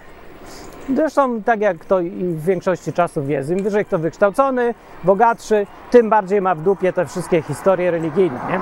[0.95, 6.41] Zresztą tak jak to w większości czasów jest, im wyżej kto wykształcony, bogatszy, tym bardziej
[6.41, 8.59] ma w dupie te wszystkie historie religijne, nie?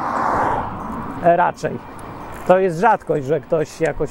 [1.37, 1.77] Raczej.
[2.47, 4.09] To jest rzadkość, że ktoś jakoś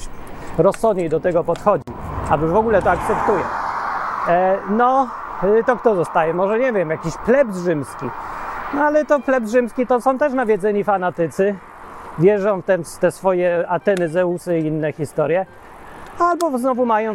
[0.58, 1.84] rozsądniej do tego podchodzi,
[2.30, 3.44] aby w ogóle to akceptuje.
[4.28, 5.08] E, no,
[5.44, 6.34] y, to kto zostaje?
[6.34, 8.06] Może nie wiem, jakiś plebs rzymski.
[8.74, 11.54] No ale to plebs rzymski to są też nawiedzeni fanatycy.
[12.18, 15.46] Wierzą w te, te swoje Ateny, Zeusy i inne historie.
[16.18, 17.14] Albo znowu mają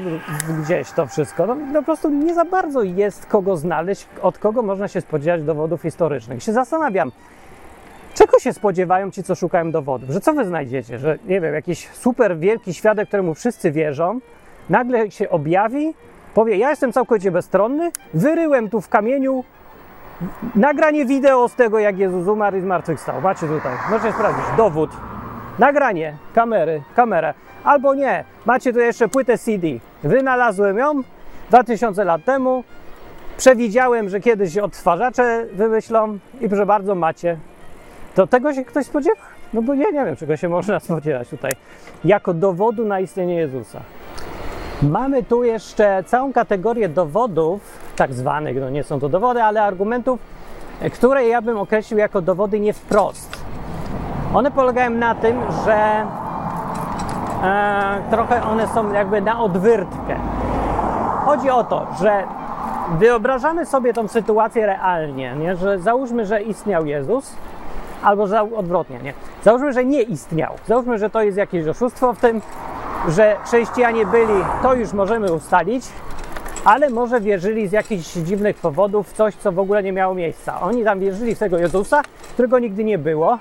[0.63, 1.45] gdzieś to wszystko.
[1.45, 5.81] No, po prostu nie za bardzo jest kogo znaleźć, od kogo można się spodziewać dowodów
[5.81, 6.43] historycznych.
[6.43, 7.11] Się zastanawiam,
[8.13, 10.09] czego się spodziewają ci, co szukają dowodów?
[10.09, 10.99] Że co wy znajdziecie?
[10.99, 14.19] Że nie wiem, jakiś super wielki świadek, któremu wszyscy wierzą,
[14.69, 15.93] nagle się objawi,
[16.33, 19.43] powie: Ja jestem całkowicie bezstronny, wyryłem tu w kamieniu
[20.55, 23.21] nagranie wideo z tego, jak Jezus umarł i zmartwychwstał.
[23.21, 24.45] Macie tutaj, możecie sprawdzić.
[24.57, 24.89] Dowód.
[25.59, 27.33] Nagranie, kamery, kamerę.
[27.63, 29.67] Albo nie, macie tu jeszcze płytę CD.
[30.03, 31.01] Wynalazłem ją
[31.49, 32.63] 2000 lat temu.
[33.37, 37.37] Przewidziałem, że kiedyś odtwarzacze wymyślą i proszę bardzo, macie.
[38.15, 39.21] To tego się ktoś spodziewa?
[39.53, 41.51] No bo ja nie wiem, czego się można spodziewać tutaj.
[42.05, 43.81] Jako dowodu na istnienie Jezusa.
[44.81, 47.61] Mamy tu jeszcze całą kategorię dowodów,
[47.95, 50.19] tak zwanych, no nie są to dowody, ale argumentów,
[50.93, 53.43] które ja bym określił jako dowody nie wprost.
[54.33, 56.05] One polegają na tym, że
[57.43, 60.15] e, trochę one są jakby na odwyrtkę.
[61.25, 62.23] Chodzi o to, że
[62.97, 65.55] wyobrażamy sobie tą sytuację realnie, nie?
[65.55, 67.35] że załóżmy, że istniał Jezus,
[68.03, 69.13] albo za, odwrotnie, nie?
[69.43, 70.53] Załóżmy, że nie istniał.
[70.67, 72.41] Załóżmy, że to jest jakieś oszustwo w tym,
[73.07, 75.85] że chrześcijanie byli, to już możemy ustalić,
[76.65, 80.61] ale może wierzyli z jakichś dziwnych powodów w coś, co w ogóle nie miało miejsca.
[80.61, 82.01] Oni tam wierzyli w tego Jezusa,
[82.33, 83.39] którego nigdy nie było.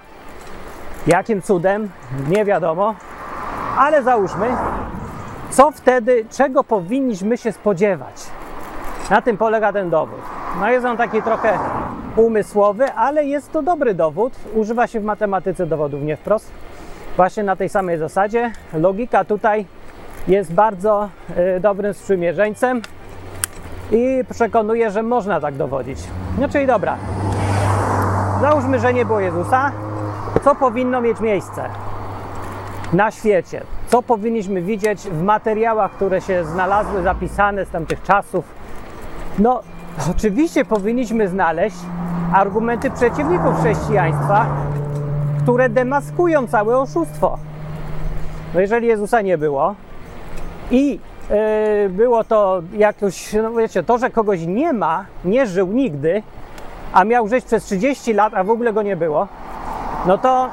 [1.06, 1.90] Jakim cudem?
[2.28, 2.94] Nie wiadomo.
[3.78, 4.46] Ale załóżmy,
[5.50, 8.26] co wtedy, czego powinniśmy się spodziewać?
[9.10, 10.20] Na tym polega ten dowód.
[10.60, 11.58] No jest on taki trochę
[12.16, 14.32] umysłowy, ale jest to dobry dowód.
[14.54, 16.52] Używa się w matematyce dowodów nie wprost.
[17.16, 18.52] Właśnie na tej samej zasadzie.
[18.72, 19.66] Logika tutaj
[20.28, 21.08] jest bardzo
[21.56, 22.82] y, dobrym sprzymierzeńcem
[23.92, 25.98] i przekonuje, że można tak dowodzić.
[26.38, 26.96] No czyli dobra.
[28.40, 29.72] Załóżmy, że nie było Jezusa.
[30.44, 31.68] Co powinno mieć miejsce
[32.92, 33.62] na świecie?
[33.88, 38.55] Co powinniśmy widzieć w materiałach, które się znalazły, zapisane z tamtych czasów?
[39.38, 39.60] No,
[40.10, 41.76] oczywiście powinniśmy znaleźć
[42.32, 44.46] argumenty przeciwników chrześcijaństwa,
[45.42, 47.38] które demaskują całe oszustwo.
[48.54, 49.74] No jeżeli Jezusa nie było
[50.70, 56.22] i yy, było to jakoś, no wiecie, to, że kogoś nie ma, nie żył nigdy,
[56.92, 59.28] a miał żyć przez 30 lat, a w ogóle go nie było,
[60.06, 60.48] no to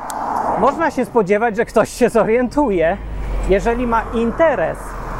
[0.59, 2.97] można się spodziewać, że ktoś się zorientuje,
[3.49, 4.77] jeżeli ma interes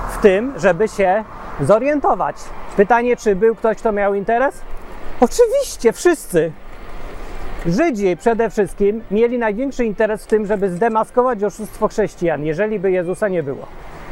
[0.10, 1.24] w tym, żeby się
[1.62, 2.36] zorientować.
[2.78, 4.62] Pytanie, czy był ktoś, kto miał interes?
[5.20, 6.52] Oczywiście, wszyscy.
[7.66, 13.28] Żydzi przede wszystkim mieli największy interes w tym, żeby zdemaskować oszustwo chrześcijan, jeżeli by Jezusa
[13.28, 13.68] nie było.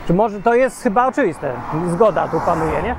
[0.08, 1.54] Czy może to jest chyba oczywiste?
[1.88, 2.95] Zgoda tu panuje, nie?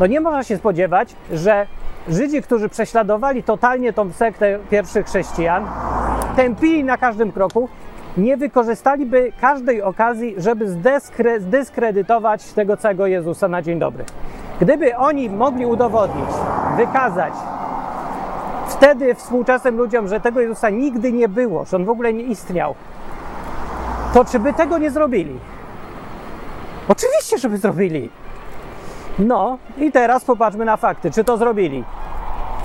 [0.00, 1.66] No nie można się spodziewać, że
[2.08, 5.66] Żydzi, którzy prześladowali totalnie tą sektę pierwszych chrześcijan,
[6.36, 7.68] tępili na każdym kroku,
[8.16, 10.76] nie wykorzystaliby każdej okazji, żeby
[11.38, 14.04] zdyskredytować tego całego Jezusa na dzień dobry.
[14.60, 16.30] Gdyby oni mogli udowodnić,
[16.76, 17.32] wykazać
[18.68, 22.74] wtedy współczesnym ludziom, że tego Jezusa nigdy nie było, że on w ogóle nie istniał,
[24.14, 25.38] to czy by tego nie zrobili?
[26.88, 28.10] Oczywiście, żeby zrobili.
[29.18, 31.10] No i teraz popatrzmy na fakty.
[31.10, 31.84] Czy to zrobili?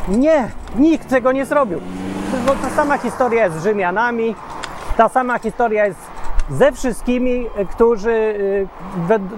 [0.07, 1.79] Nie, nikt tego nie zrobił.
[2.45, 4.35] Bo ta sama historia jest z Rzymianami,
[4.97, 5.99] ta sama historia jest
[6.49, 8.67] ze wszystkimi, którzy, y,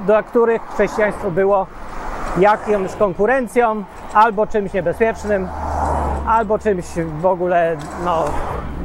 [0.05, 1.67] dla których chrześcijaństwo było
[2.37, 5.47] jakąś konkurencją, albo czymś niebezpiecznym,
[6.27, 6.85] albo czymś
[7.21, 8.25] w ogóle, no,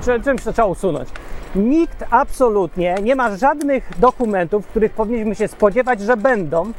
[0.05, 1.09] czy- czymś, co trzeba usunąć.
[1.55, 6.73] Nikt absolutnie nie ma żadnych dokumentów, których powinniśmy się spodziewać, że będą,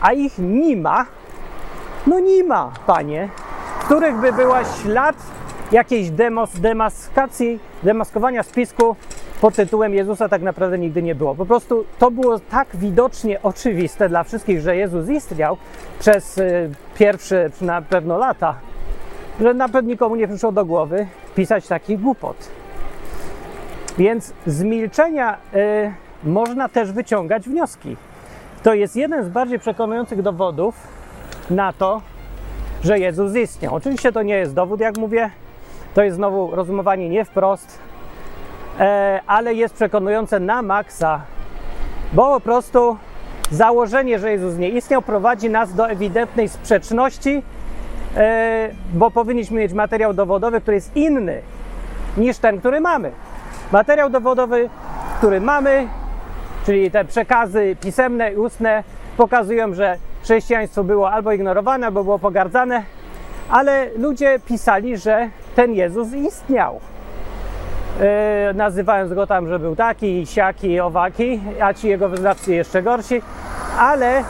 [0.00, 1.06] a ich nie ma.
[2.06, 3.28] No nie ma, panie,
[3.80, 5.16] których by była ślad
[5.72, 8.96] jakiejś demos, demaskacji, demaskowania spisku
[9.40, 11.34] pod tytułem Jezusa tak naprawdę nigdy nie było.
[11.34, 15.56] Po prostu to było tak widocznie oczywiste dla wszystkich, że Jezus istniał
[15.98, 18.54] przez y, pierwsze na pewno lata,
[19.40, 22.36] że na pewno nikomu nie przyszło do głowy pisać takich głupot.
[23.98, 25.92] Więc z milczenia y,
[26.24, 27.96] można też wyciągać wnioski.
[28.62, 30.74] To jest jeden z bardziej przekonujących dowodów
[31.50, 32.02] na to,
[32.84, 33.74] że Jezus istniał.
[33.74, 35.30] Oczywiście to nie jest dowód, jak mówię,
[35.96, 37.78] to jest znowu rozumowanie nie wprost,
[38.80, 41.20] e, ale jest przekonujące na maksa,
[42.12, 42.96] bo po prostu
[43.50, 47.42] założenie, że Jezus nie istniał, prowadzi nas do ewidentnej sprzeczności,
[48.16, 51.42] e, bo powinniśmy mieć materiał dowodowy, który jest inny
[52.16, 53.12] niż ten, który mamy.
[53.72, 54.68] Materiał dowodowy,
[55.18, 55.88] który mamy,
[56.66, 58.84] czyli te przekazy pisemne i ustne,
[59.16, 62.82] pokazują, że chrześcijaństwo było albo ignorowane, albo było pogardzane,
[63.50, 66.80] ale ludzie pisali, że ten Jezus istniał.
[68.00, 73.22] E, nazywając go tam, że był taki, siaki, owaki, a ci jego wyznawcy jeszcze gorsi,
[73.78, 74.24] ale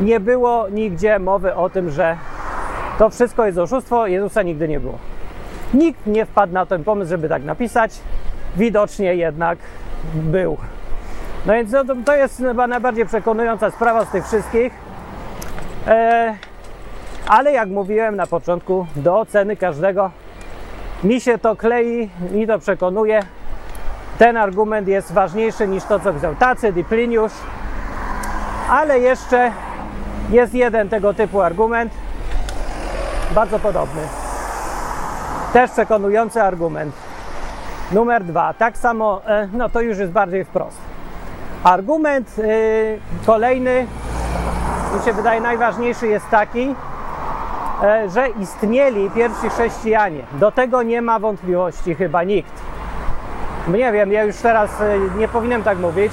[0.00, 2.16] nie było nigdzie mowy o tym, że
[2.98, 4.98] to wszystko jest oszustwo, Jezusa nigdy nie było.
[5.74, 7.98] Nikt nie wpadł na ten pomysł, żeby tak napisać.
[8.56, 9.58] Widocznie jednak
[10.14, 10.56] był.
[11.46, 14.72] No więc no, to, jest chyba najbardziej przekonująca sprawa z tych wszystkich.
[15.86, 16.34] E,
[17.26, 20.10] ale jak mówiłem na początku, do oceny każdego
[21.04, 23.22] mi się to klei, mi to przekonuje.
[24.18, 27.32] Ten argument jest ważniejszy niż to, co pisał Tacyd i Pliniusz.
[28.70, 29.52] Ale jeszcze
[30.30, 31.92] jest jeden tego typu argument,
[33.34, 34.02] bardzo podobny.
[35.52, 36.94] Też przekonujący argument.
[37.92, 40.78] Numer dwa, tak samo, e, no to już jest bardziej wprost.
[41.64, 43.86] Argument y, kolejny,
[44.98, 46.74] mi się wydaje najważniejszy, jest taki,
[48.08, 50.20] że istnieli pierwsi chrześcijanie.
[50.32, 52.52] Do tego nie ma wątpliwości chyba nikt.
[53.68, 56.12] Nie wiem, ja już teraz e, nie powinienem tak mówić,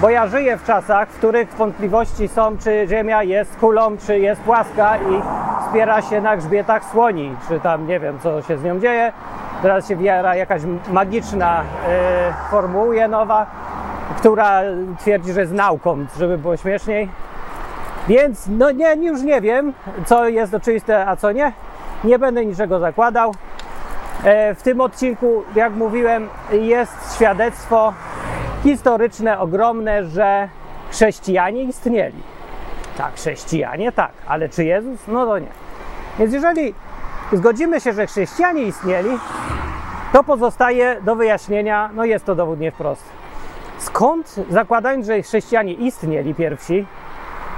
[0.00, 4.40] bo ja żyję w czasach, w których wątpliwości są, czy Ziemia jest kulą, czy jest
[4.40, 5.22] płaska i
[5.66, 9.12] wspiera się na grzbietach słoni, czy tam nie wiem, co się z nią dzieje.
[9.62, 13.46] Teraz się wiara jakaś magiczna e, formułuje nowa,
[14.16, 14.60] która
[14.98, 17.08] twierdzi, że jest nauką, żeby było śmieszniej.
[18.08, 19.72] Więc no nie, już nie wiem,
[20.06, 21.52] co jest oczywiste, a co nie.
[22.04, 23.34] Nie będę niczego zakładał.
[24.24, 27.92] E, w tym odcinku, jak mówiłem, jest świadectwo
[28.62, 30.48] historyczne, ogromne, że
[30.90, 32.22] chrześcijanie istnieli.
[32.96, 35.00] Tak, chrześcijanie tak, ale czy Jezus?
[35.08, 35.50] No to nie.
[36.18, 36.74] Więc jeżeli
[37.32, 39.10] zgodzimy się, że chrześcijanie istnieli,
[40.12, 43.04] to pozostaje do wyjaśnienia, no jest to dowód nie wprost.
[43.78, 46.86] Skąd, zakładając, że chrześcijanie istnieli pierwsi,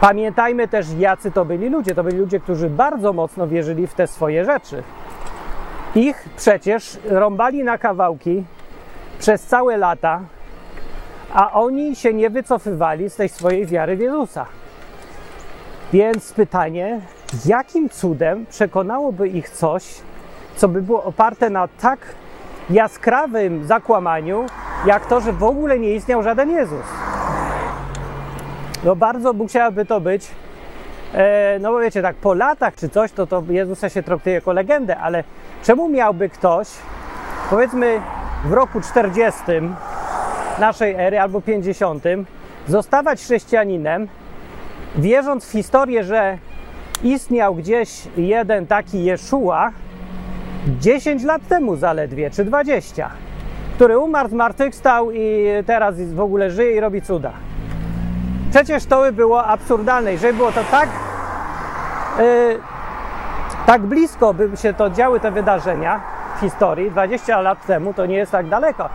[0.01, 1.95] pamiętajmy też, jacy to byli ludzie.
[1.95, 4.83] To byli ludzie, którzy bardzo mocno wierzyli w te swoje rzeczy.
[5.95, 8.45] Ich przecież rąbali na kawałki
[9.19, 10.21] przez całe lata,
[11.35, 14.47] a oni się nie wycofywali z tej swojej wiary w Jezusa.
[15.93, 17.01] Więc pytanie,
[17.47, 20.01] jakim cudem przekonałoby ich coś,
[20.57, 21.99] co by było oparte na tak
[22.71, 24.47] jaskrawym zakłamaniu,
[24.87, 26.87] jak to, że w ogóle nie istniał żaden Jezus?
[28.85, 30.27] No bardzo musiałaby to być,
[31.15, 34.53] e, no bo wiecie, tak po latach czy coś, to, to Jezusa się traktuje jako
[34.53, 35.25] legendę, ale
[35.63, 36.69] czemu miałby ktoś,
[37.51, 38.01] powiedzmy
[38.45, 39.43] w roku 40
[40.59, 42.05] naszej ery albo 50,
[42.69, 44.09] zostawać chrześcijaninem
[44.97, 46.39] wierząc w historię, że
[47.03, 49.73] istniał gdzieś jeden taki Jeszua
[50.81, 53.11] 10 lat temu zaledwie, czy 20,
[53.75, 57.33] który umarł, zmartwychwstał i teraz w ogóle żyje i robi cuda.
[58.51, 60.13] Przecież to by było absurdalne.
[60.13, 60.89] Jeżeli było to tak,
[62.19, 62.59] yy,
[63.67, 66.01] tak blisko by się to działy te wydarzenia
[66.37, 68.89] w historii, 20 lat temu, to nie jest tak daleko.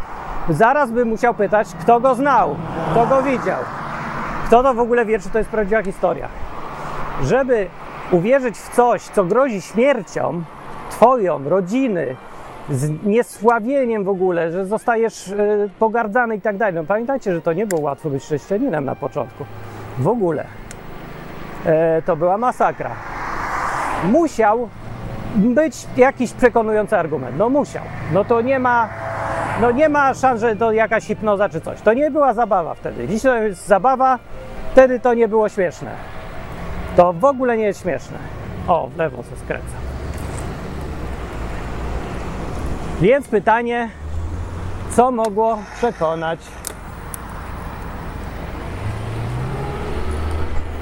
[0.49, 2.56] Zaraz bym musiał pytać, kto go znał,
[2.91, 3.60] kto go widział,
[4.45, 6.28] kto to w ogóle wie, czy to jest prawdziwa historia.
[7.24, 7.68] Żeby
[8.12, 10.43] uwierzyć w coś, co grozi śmiercią
[10.89, 12.16] Twoją, rodziny,
[12.70, 16.74] z niesławieniem w ogóle, że zostajesz y, pogardzany i tak dalej.
[16.74, 19.45] No pamiętajcie, że to nie było łatwo być chrześcijaninem na początku.
[19.99, 20.45] W ogóle.
[21.66, 22.91] E, to była masakra.
[24.03, 24.70] Musiał
[25.36, 27.38] być jakiś przekonujący argument.
[27.38, 27.84] No musiał.
[28.14, 28.89] No to nie ma,
[29.61, 31.82] no nie ma szans, że to jakaś hipnoza czy coś.
[31.82, 33.07] To nie była zabawa wtedy.
[33.07, 34.20] Dziś to jest zabawa,
[34.72, 35.91] wtedy to nie było śmieszne.
[36.95, 38.18] To w ogóle nie jest śmieszne.
[38.68, 39.92] O, w lewo się skręca.
[43.04, 43.89] Więc pytanie,
[44.89, 46.39] co mogło przekonać?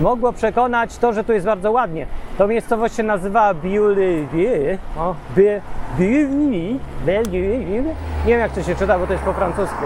[0.01, 2.05] Mogło przekonać to, że tu jest bardzo ładnie.
[2.37, 4.77] To miejscowość się nazywa Biulivier.
[4.97, 5.61] O, Bi-
[5.97, 7.27] Biulivier.
[7.27, 7.83] Biulivier.
[8.25, 9.85] Nie wiem jak to się czyta, bo to jest po francusku.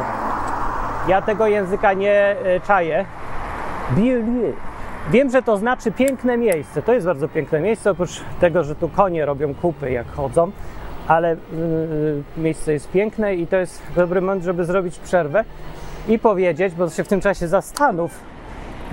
[1.08, 2.36] Ja tego języka nie e,
[2.68, 3.06] czaję.
[3.92, 4.54] Biulivier.
[5.10, 6.82] Wiem, że to znaczy piękne miejsce.
[6.82, 10.52] To jest bardzo piękne miejsce, oprócz tego, że tu konie robią kupy jak chodzą,
[11.08, 15.44] ale yy, miejsce jest piękne i to jest dobry moment, żeby zrobić przerwę
[16.08, 18.12] i powiedzieć, bo się w tym czasie zastanów,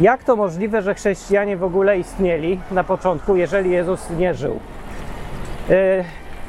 [0.00, 4.60] jak to możliwe, że chrześcijanie w ogóle istnieli na początku, jeżeli Jezus nie żył.
[5.68, 5.76] Yy,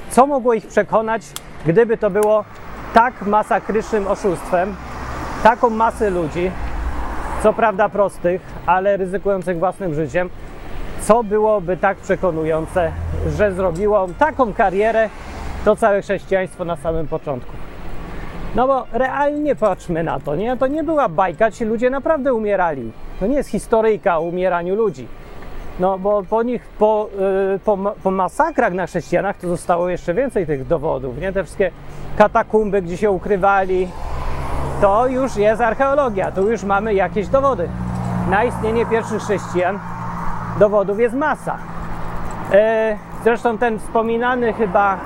[0.10, 1.22] co mogło ich przekonać,
[1.66, 2.46] gdyby to było
[2.94, 4.76] tak masakrycznym oszustwem,
[5.44, 6.52] taką masę ludzi,
[7.44, 10.30] co prawda prostych, ale ryzykujących własnym życiem,
[11.02, 12.92] co byłoby tak przekonujące,
[13.38, 15.10] że zrobiło taką karierę
[15.66, 17.52] to całe chrześcijaństwo na samym początku.
[18.56, 20.58] No bo realnie patrzmy na to, nie?
[20.58, 22.92] To nie była bajka, ci ludzie naprawdę umierali.
[23.20, 25.08] To nie jest historyjka o umieraniu ludzi.
[25.80, 27.10] No bo po nich, po,
[27.52, 31.34] yy, po, po masakrach na chrześcijanach to zostało jeszcze więcej tych dowodów, nie?
[31.34, 31.72] Te wszystkie
[32.18, 33.88] katakumby, gdzie się ukrywali,
[34.82, 37.70] to już jest archeologia, tu już mamy jakieś dowody.
[38.30, 39.80] Na istnienie pierwszych chrześcijan
[40.60, 41.58] dowodów jest masa.
[42.52, 44.98] E, zresztą ten wspominany chyba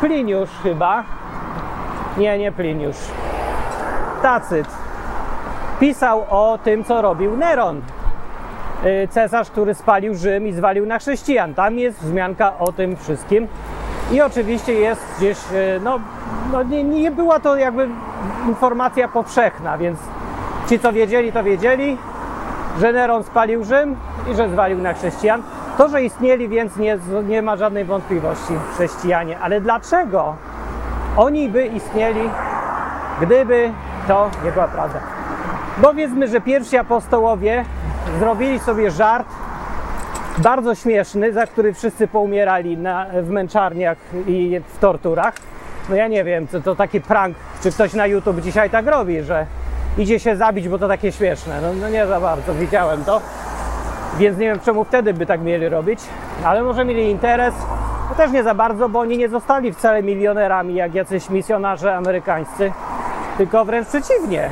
[0.00, 1.04] Pliniusz chyba,
[2.18, 2.96] nie, nie Pliniusz,
[4.22, 4.66] Tacyt,
[5.80, 7.82] pisał o tym, co robił Neron,
[8.84, 11.54] e, cesarz, który spalił Rzym i zwalił na chrześcijan.
[11.54, 13.48] Tam jest wzmianka o tym wszystkim.
[14.12, 16.00] I oczywiście jest gdzieś, e, no,
[16.52, 17.88] no nie, nie była to jakby
[18.48, 19.98] informacja powszechna, więc
[20.68, 21.98] ci, co wiedzieli, to wiedzieli,
[22.80, 23.96] że Neron spalił Rzym
[24.32, 25.42] i że zwalił na chrześcijan.
[25.78, 26.98] To, że istnieli, więc nie,
[27.28, 29.38] nie ma żadnej wątpliwości chrześcijanie.
[29.38, 30.36] Ale dlaczego
[31.16, 32.30] oni by istnieli,
[33.20, 33.72] gdyby
[34.08, 35.00] to nie była prawda?
[35.82, 37.64] Powiedzmy, że pierwsi apostołowie
[38.18, 39.26] zrobili sobie żart
[40.38, 45.34] bardzo śmieszny, za który wszyscy poumierali na, w męczarniach i w torturach.
[45.88, 49.22] No ja nie wiem, to, to taki prank, czy ktoś na YouTube dzisiaj tak robi,
[49.22, 49.46] że
[49.98, 51.60] idzie się zabić, bo to takie śmieszne.
[51.62, 53.20] No, no nie za bardzo, widziałem to.
[54.18, 56.00] Więc nie wiem, czemu wtedy by tak mieli robić,
[56.44, 57.54] ale może mieli interes.
[58.08, 62.72] No też nie za bardzo, bo oni nie zostali wcale milionerami, jak jacyś misjonarze amerykańscy,
[63.36, 64.50] tylko wręcz przeciwnie.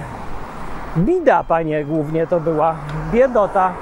[0.96, 2.74] Bida, panie, głównie to była.
[3.12, 3.72] Biedota.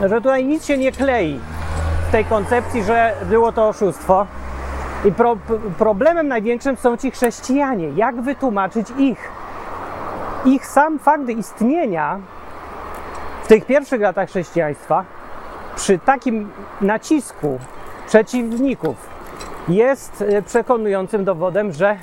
[0.00, 1.40] Że tutaj nic się nie klei
[2.08, 4.26] w tej koncepcji, że było to oszustwo.
[5.04, 5.36] I pro,
[5.78, 7.88] problemem największym są ci chrześcijanie.
[7.88, 9.30] Jak wytłumaczyć ich?
[10.44, 12.18] Ich sam fakt istnienia
[13.52, 15.04] tych pierwszych latach chrześcijaństwa,
[15.76, 16.50] przy takim
[16.80, 17.58] nacisku
[18.06, 18.96] przeciwników,
[19.68, 21.96] jest e, przekonującym dowodem, że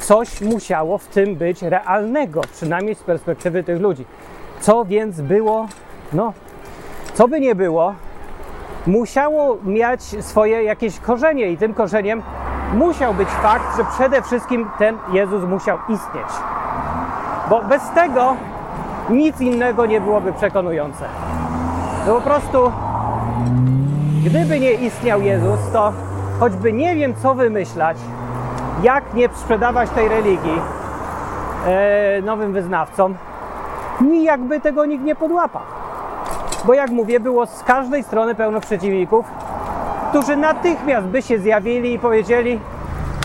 [0.00, 4.04] coś musiało w tym być realnego, przynajmniej z perspektywy tych ludzi.
[4.60, 5.68] Co więc było,
[6.12, 6.32] no,
[7.14, 7.94] co by nie było,
[8.86, 12.22] musiało mieć swoje jakieś korzenie i tym korzeniem
[12.74, 16.28] musiał być fakt, że przede wszystkim ten Jezus musiał istnieć.
[17.50, 18.36] Bo bez tego
[19.10, 21.04] nic innego nie byłoby przekonujące.
[22.06, 22.72] Po prostu,
[24.24, 25.92] gdyby nie istniał Jezus, to
[26.40, 27.96] choćby nie wiem co wymyślać,
[28.82, 30.60] jak nie sprzedawać tej religii
[31.66, 33.14] e, nowym wyznawcom,
[34.00, 35.62] nijak by tego nikt nie podłapał.
[36.64, 39.26] Bo jak mówię, było z każdej strony pełno przeciwników,
[40.08, 42.60] którzy natychmiast by się zjawili i powiedzieli,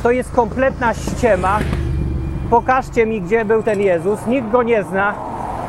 [0.03, 1.59] to jest kompletna ściema,
[2.49, 5.13] pokażcie mi, gdzie był ten Jezus, nikt go nie zna,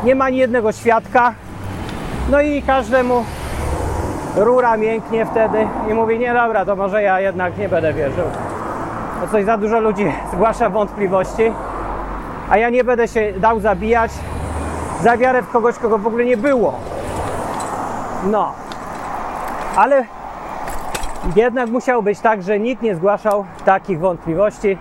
[0.04, 1.34] nie ma ani jednego świadka,
[2.30, 3.24] No i każdemu
[4.36, 8.24] rura mięknie wtedy i mówi, nie dobra, to może ja jednak nie będę wierzył.
[9.20, 11.52] Bo coś za dużo ludzi zgłasza wątpliwości,
[12.50, 14.10] a ja nie będę się dał zabijać
[15.02, 16.74] za wiarę w kogoś, kogo w ogóle nie było.
[18.24, 18.52] No,
[19.76, 20.04] ale
[21.36, 24.78] jednak musiało być tak, że nikt nie zgłaszał takich wątpliwości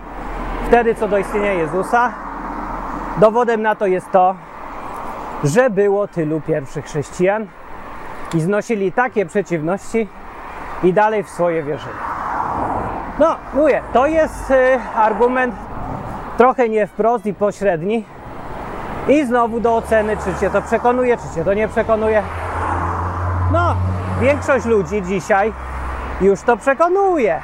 [0.66, 2.12] wtedy co do istnienia Jezusa.
[3.20, 4.34] Dowodem na to jest to,
[5.44, 7.46] że było tylu pierwszych chrześcijan
[8.34, 10.08] i znosili takie przeciwności
[10.82, 11.94] i dalej w swoje wierzyli.
[13.18, 15.54] No, mówię, to jest y, argument
[16.36, 18.04] trochę nie wprost i pośredni.
[19.08, 22.22] I znowu do oceny, czy cię to przekonuje, czy cię to nie przekonuje.
[23.52, 23.74] No,
[24.20, 25.52] większość ludzi dzisiaj
[26.20, 27.40] już to przekonuje,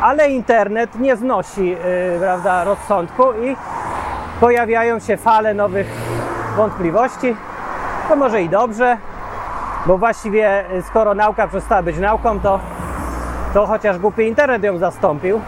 [0.00, 1.76] ale internet nie znosi, yy,
[2.20, 3.56] prawda, rozsądku i
[4.40, 6.07] pojawiają się fale nowych
[6.58, 7.36] wątpliwości.
[8.08, 8.96] To może i dobrze,
[9.86, 12.60] bo właściwie y, skoro nauka przestała być nauką, to,
[13.54, 15.40] to chociaż głupi internet ją zastąpił,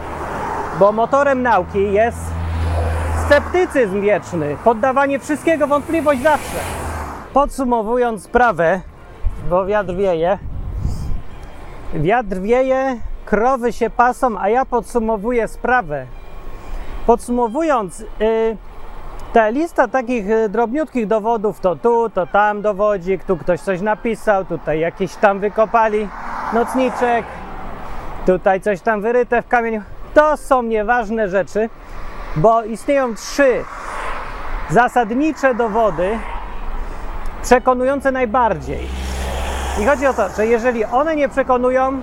[0.79, 2.17] bo motorem nauki jest
[3.25, 6.57] sceptycyzm wieczny, poddawanie wszystkiego wątpliwość zawsze.
[7.33, 8.81] Podsumowując sprawę,
[9.49, 10.37] bo wiatr wieje,
[11.93, 16.05] wiatr wieje, krowy się pasą, a ja podsumowuję sprawę.
[17.05, 18.57] Podsumowując, yy,
[19.33, 24.45] ta lista takich y, drobniutkich dowodów, to tu, to tam dowodzik, tu ktoś coś napisał,
[24.45, 26.07] tutaj jakiś tam wykopali
[26.53, 27.25] nocniczek,
[28.25, 29.81] tutaj coś tam wyryte w kamieniu.
[30.13, 31.69] To są nieważne rzeczy,
[32.35, 33.63] bo istnieją trzy
[34.69, 36.19] zasadnicze dowody
[37.43, 38.87] przekonujące najbardziej.
[39.81, 42.01] I chodzi o to, że jeżeli one nie przekonują,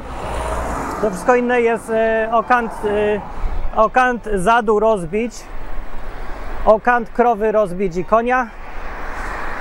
[1.00, 3.20] to wszystko inne jest e, o kant, e,
[3.76, 5.32] o kant zadu rozbić,
[6.68, 8.48] o kant krowy rozbić i konia,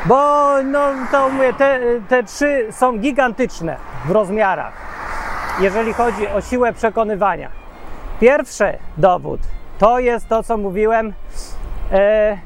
[0.06, 0.80] bo no
[1.12, 1.80] to mówię, te,
[2.10, 4.74] te trzy są gigantyczne w rozmiarach,
[5.60, 7.50] jeżeli chodzi o siłę przekonywania.
[8.20, 9.40] Pierwszy dowód
[9.80, 11.14] to jest to, co mówiłem,
[11.92, 12.38] e,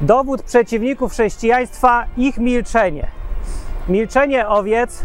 [0.00, 3.06] dowód przeciwników chrześcijaństwa, ich milczenie.
[3.88, 5.04] Milczenie owiec,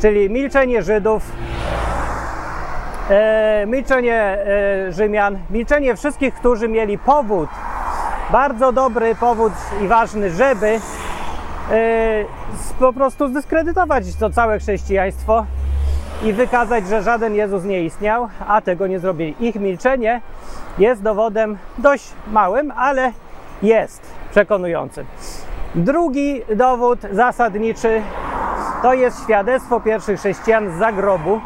[0.00, 1.22] czyli milczenie Żydów,
[3.10, 7.48] e, milczenie e, Rzymian, milczenie wszystkich, którzy mieli powód,
[8.32, 9.52] bardzo dobry powód
[9.84, 10.96] i ważny, żeby s-
[12.78, 15.46] po prostu zdyskredytować to całe chrześcijaństwo
[16.24, 19.34] i wykazać, że żaden Jezus nie istniał, a tego nie zrobili.
[19.40, 20.20] Ich milczenie
[20.78, 23.12] jest dowodem dość małym, ale
[23.62, 25.06] jest przekonującym.
[25.74, 28.02] Drugi dowód zasadniczy
[28.82, 31.40] to jest świadectwo pierwszych chrześcijan z zagrobu.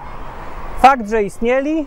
[0.83, 1.87] Fakt, że istnieli,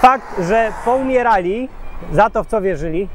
[0.00, 1.68] fakt, że poumierali
[2.12, 3.08] za to, w co wierzyli.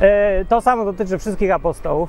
[0.00, 2.08] E, To samo dotyczy wszystkich apostołów.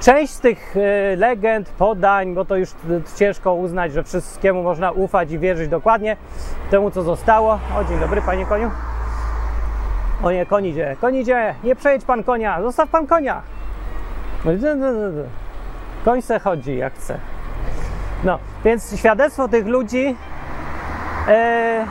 [0.00, 2.68] Część z tych e, legend, podań, bo to już
[3.16, 6.16] ciężko uznać, że wszystkiemu można ufać i wierzyć dokładnie
[6.70, 7.58] temu, co zostało.
[7.76, 8.70] O, dzień dobry, panie koniu.
[10.22, 13.42] O nie, koń idzie, koń idzie, nie przejedź pan konia, zostaw pan konia.
[14.44, 14.52] No.
[16.04, 17.18] Koń se chodzi jak chce.
[18.24, 20.16] No, więc świadectwo tych ludzi,
[21.28, 21.86] e,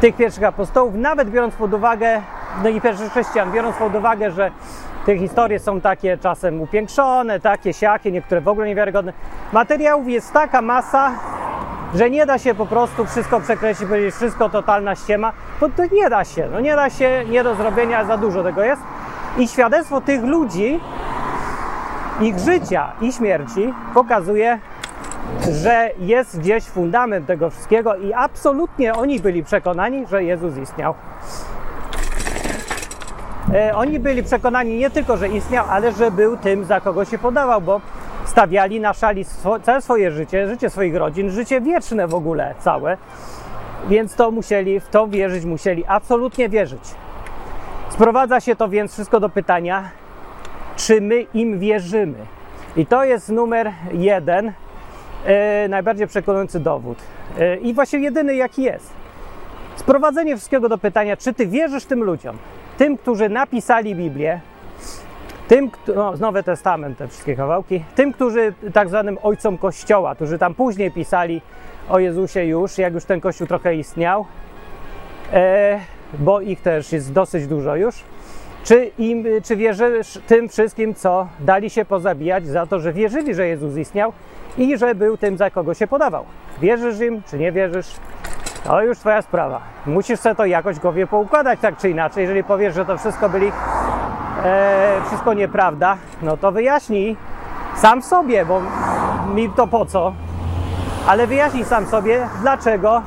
[0.00, 2.22] tych pierwszych apostołów, nawet biorąc pod uwagę,
[2.62, 4.50] no i pierwszych chrześcijan, biorąc pod uwagę, że
[5.06, 9.12] te historie są takie czasem upiększone, takie, siakie, niektóre w ogóle niewiarygodne.
[9.52, 11.10] Materiałów jest taka masa,
[11.94, 16.10] że nie da się po prostu wszystko przekreślić, powiedzieć wszystko totalna ściema, bo to nie
[16.10, 18.82] da się, no nie da się, nie do zrobienia, za dużo tego jest.
[19.38, 20.80] I świadectwo tych ludzi,
[22.20, 24.58] ich życia i śmierci pokazuje,
[25.62, 30.94] że jest gdzieś fundament tego wszystkiego i absolutnie oni byli przekonani, że Jezus istniał.
[33.54, 37.18] E, Oni byli przekonani nie tylko, że istniał, ale że był tym, za kogo się
[37.18, 37.80] podawał, bo
[38.24, 42.96] stawiali na szali swo- całe swoje życie, życie swoich rodzin, życie wieczne w ogóle całe,
[43.88, 46.80] więc to musieli, w to wierzyć musieli, absolutnie wierzyć.
[47.88, 49.90] Sprowadza się to więc wszystko do pytania,
[50.76, 52.18] czy my im wierzymy.
[52.76, 54.52] I to jest numer jeden,
[55.26, 56.98] e, najbardziej przekonujący dowód.
[57.38, 58.90] E, I właśnie jedyny jaki jest.
[59.76, 62.36] Sprowadzenie wszystkiego do pytania, czy ty wierzysz tym ludziom,
[62.80, 64.40] tym, którzy napisali Biblię,
[65.48, 70.38] tym, no, z Nowy Testament, te wszystkie kawałki, tym, którzy tak zwanym ojcom Kościoła, którzy
[70.38, 71.42] tam później pisali
[71.88, 74.26] o Jezusie już, jak już ten Kościół trochę istniał,
[75.32, 75.80] e,
[76.18, 77.94] bo ich też jest dosyć dużo już.
[78.70, 83.46] Czy, im, czy wierzysz tym wszystkim, co dali się pozabijać za to, że wierzyli, że
[83.46, 84.12] Jezus istniał
[84.58, 86.24] i że był tym, za kogo się podawał?
[86.60, 87.96] Wierzysz im, czy nie wierzysz?
[88.64, 89.60] To już twoja sprawa.
[89.86, 92.22] Musisz sobie to jakoś głowie poukładać tak czy inaczej.
[92.22, 93.52] Jeżeli powiesz, że to wszystko byli
[94.44, 97.16] e, wszystko nieprawda, no to wyjaśnij
[97.76, 98.62] sam sobie, bo
[99.34, 100.12] mi to po co,
[101.06, 103.02] ale wyjaśnij sam sobie, dlaczego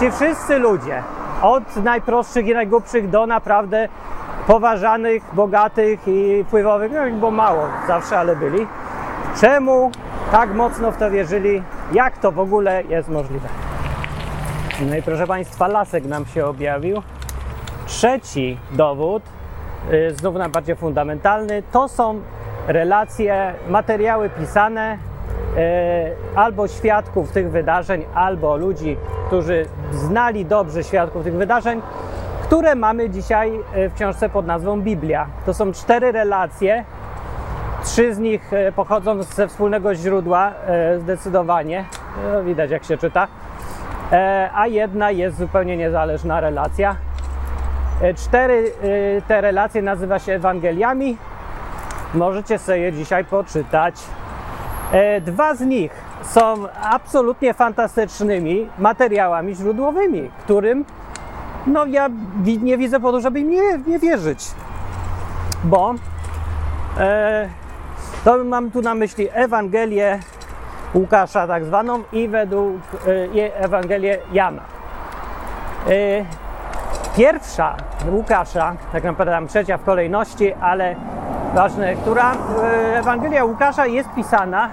[0.00, 1.02] ci wszyscy ludzie,
[1.42, 3.88] od najprostszych i najgłupszych do naprawdę
[4.46, 8.66] poważanych, bogatych i wpływowych, no bo mało zawsze, ale byli,
[9.40, 9.90] czemu
[10.32, 13.48] tak mocno w to wierzyli, jak to w ogóle jest możliwe.
[14.80, 17.02] No i proszę Państwa, lasek nam się objawił.
[17.86, 19.22] Trzeci dowód,
[19.92, 22.20] y, znów najbardziej fundamentalny, to są
[22.68, 31.34] relacje, materiały pisane y, albo świadków tych wydarzeń, albo ludzi, którzy znali dobrze świadków tych
[31.34, 31.82] wydarzeń,
[32.44, 35.26] które mamy dzisiaj y, w książce pod nazwą Biblia.
[35.46, 36.84] To są cztery relacje.
[37.84, 40.52] Trzy z nich y, pochodzą ze wspólnego źródła,
[40.96, 41.84] y, zdecydowanie.
[42.32, 43.28] No, widać, jak się czyta.
[44.12, 46.96] E, A jedna jest zupełnie niezależna relacja.
[48.02, 48.72] E, Cztery
[49.28, 51.16] te relacje nazywa się Ewangeliami.
[52.14, 53.94] Możecie sobie je dzisiaj poczytać.
[54.92, 55.92] E, Dwa z nich
[56.22, 60.84] są absolutnie fantastycznymi materiałami źródłowymi, którym
[61.66, 62.08] no ja
[62.62, 64.50] nie widzę powodu, żeby im nie, nie wierzyć.
[65.64, 65.94] Bo
[66.98, 67.48] e,
[68.24, 70.18] to mam tu na myśli Ewangelię
[70.94, 72.80] Łukasza tak zwaną i według
[73.36, 74.62] e, Ewangelię Jana.
[75.86, 76.24] E,
[77.16, 77.76] Pierwsza
[78.10, 80.96] Łukasza, tak naprawdę tam trzecia w kolejności, ale
[81.54, 84.70] ważne, która e, Ewangelia Łukasza jest pisana,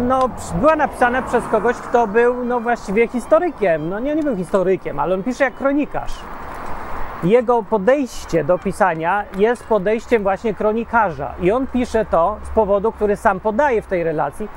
[0.00, 0.28] no,
[0.60, 3.88] była napisana przez kogoś, kto był no właściwie historykiem.
[3.88, 6.12] No nie, nie był historykiem, ale on pisze jak kronikarz.
[7.24, 13.16] Jego podejście do pisania jest podejściem właśnie kronikarza i on pisze to z powodu, który
[13.16, 14.48] sam podaje w tej relacji.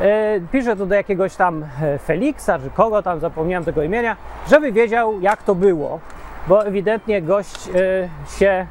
[0.00, 4.16] E, Pisze to do jakiegoś tam e, Feliksa, czy kogo tam, zapomniałem tego imienia,
[4.50, 6.00] żeby wiedział, jak to było,
[6.48, 8.66] bo ewidentnie gość e, się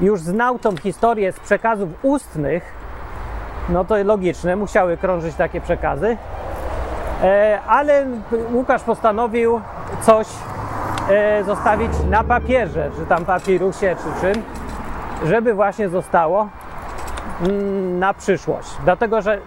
[0.00, 2.81] już znał tą historię z przekazów ustnych,
[3.68, 6.16] no to logiczne, musiały krążyć takie przekazy,
[7.22, 8.06] e, ale
[8.52, 9.60] Łukasz postanowił
[10.02, 10.26] coś
[11.10, 14.42] e, zostawić na papierze, czy tam papirusie, czy czym,
[15.28, 16.48] żeby właśnie zostało
[17.40, 18.70] mm, na przyszłość.
[18.84, 19.38] Dlatego, że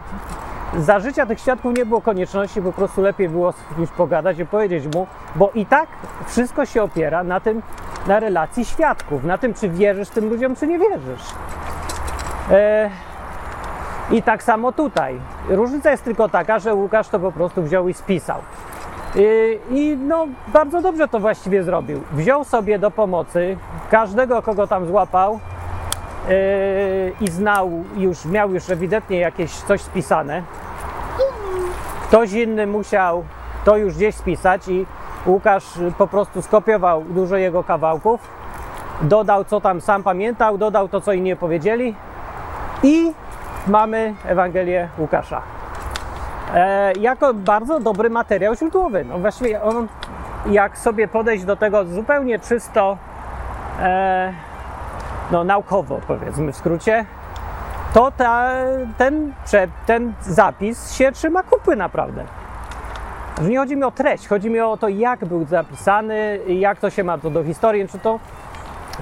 [0.78, 4.46] za życia tych świadków nie było konieczności, po prostu lepiej było z kimś pogadać i
[4.46, 5.88] powiedzieć mu, bo i tak
[6.28, 7.62] wszystko się opiera na tym,
[8.08, 11.24] na relacji świadków, na tym, czy wierzysz tym ludziom, czy nie wierzysz.
[12.52, 12.90] E,
[14.12, 15.20] I tak samo tutaj.
[15.50, 18.42] Różnica jest tylko taka, że Łukasz to po prostu wziął i spisał.
[19.16, 22.02] I, I no, bardzo dobrze to właściwie zrobił.
[22.12, 23.58] Wziął sobie do pomocy
[23.92, 25.40] każdego, kogo tam złapał
[26.30, 26.36] yy,
[27.22, 30.44] i znał, już miał już ewidentnie jakieś coś spisane.
[32.08, 33.24] Ktoś inny musiał
[33.66, 34.86] to już gdzieś spisać i
[35.26, 35.66] Łukasz
[35.98, 38.22] po prostu skopiował dużo jego kawałków,
[39.02, 41.96] dodał co tam sam pamiętał, dodał to, co inni powiedzieli
[42.84, 43.14] i
[43.68, 45.42] mamy Ewangelię Łukasza.
[46.54, 49.06] E, jako bardzo dobry materiał źródłowy.
[49.06, 49.88] No właściwie on,
[50.46, 52.98] jak sobie podejść do tego zupełnie czysto
[53.80, 54.34] e,
[55.32, 57.06] no, naukowo, powiedzmy w skrócie,
[57.94, 58.52] to ta,
[58.98, 59.34] ten,
[59.86, 62.24] ten zapis się trzyma kupy naprawdę.
[63.42, 67.04] Nie chodzi mi o treść, chodzi mi o to, jak był zapisany, jak to się
[67.04, 68.20] ma to do historii, czy to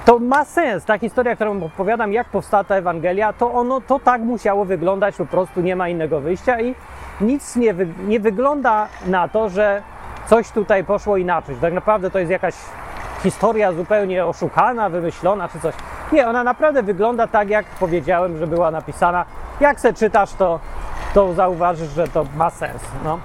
[0.04, 0.84] to ma sens.
[0.84, 5.26] Ta historia, którą opowiadam, jak powstała ta Ewangelia, to ono to tak musiało wyglądać, po
[5.26, 6.74] prostu nie ma innego wyjścia i
[7.20, 9.82] nic nie, wy, nie wygląda na to, że
[10.26, 11.56] coś tutaj poszło inaczej.
[11.60, 12.54] Tak naprawdę to jest jakaś
[13.22, 15.74] historia zupełnie oszukana, wymyślona czy coś.
[16.12, 19.24] Nie, ona naprawdę wygląda tak, jak powiedziałem, że była napisana.
[19.60, 20.60] Jak se czytasz, to,
[21.14, 22.82] to zauważysz, że to ma sens.
[23.04, 23.18] No.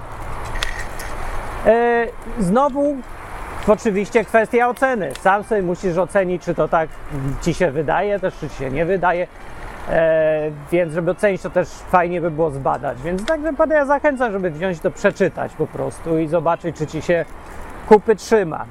[1.66, 2.06] E,
[2.38, 2.96] znowu
[3.68, 5.12] Oczywiście kwestia oceny.
[5.20, 6.88] Sam sobie musisz ocenić, czy to tak
[7.42, 9.26] ci się wydaje, też czy ci się nie wydaje.
[9.88, 13.02] E, więc, żeby ocenić, to też fajnie by było zbadać.
[13.02, 17.02] Więc tak naprawdę ja zachęcam, żeby wziąć to, przeczytać po prostu i zobaczyć, czy ci
[17.02, 17.24] się
[17.88, 18.64] kupy trzyma.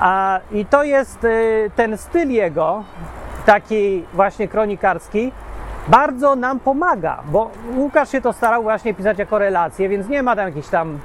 [0.00, 2.84] A, I to jest y, ten styl jego,
[3.46, 5.32] taki właśnie kronikarski,
[5.88, 10.36] bardzo nam pomaga, bo Łukasz się to starał właśnie pisać jako relacje, więc nie ma
[10.36, 10.98] tam jakichś tam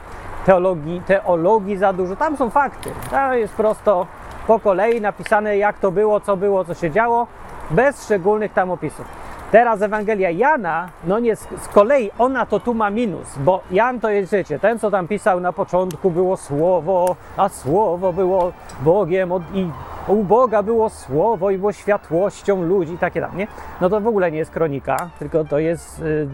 [0.45, 2.15] teologii, teologii za dużo.
[2.15, 2.89] Tam są fakty.
[3.11, 4.07] To jest prosto
[4.47, 7.27] po kolei napisane, jak to było, co było, co się działo,
[7.71, 9.05] bez szczególnych tam opisów.
[9.53, 14.09] Teraz Ewangelia Jana, no nie, z, kolei ona to tu ma minus, bo Jan to
[14.09, 18.51] jest, wiecie, ten co tam pisał na początku było Słowo, a Słowo było
[18.81, 19.69] Bogiem od, i
[20.07, 23.47] u Boga było Słowo i było światłością ludzi, takie tam, nie?
[23.81, 26.27] No to w ogóle nie jest kronika, tylko to jest y,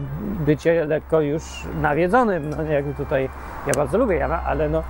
[0.46, 1.42] bycie lekko już
[1.80, 3.28] nawiedzonym, no jakby tutaj,
[3.66, 4.82] ja bardzo lubię Jana, ale no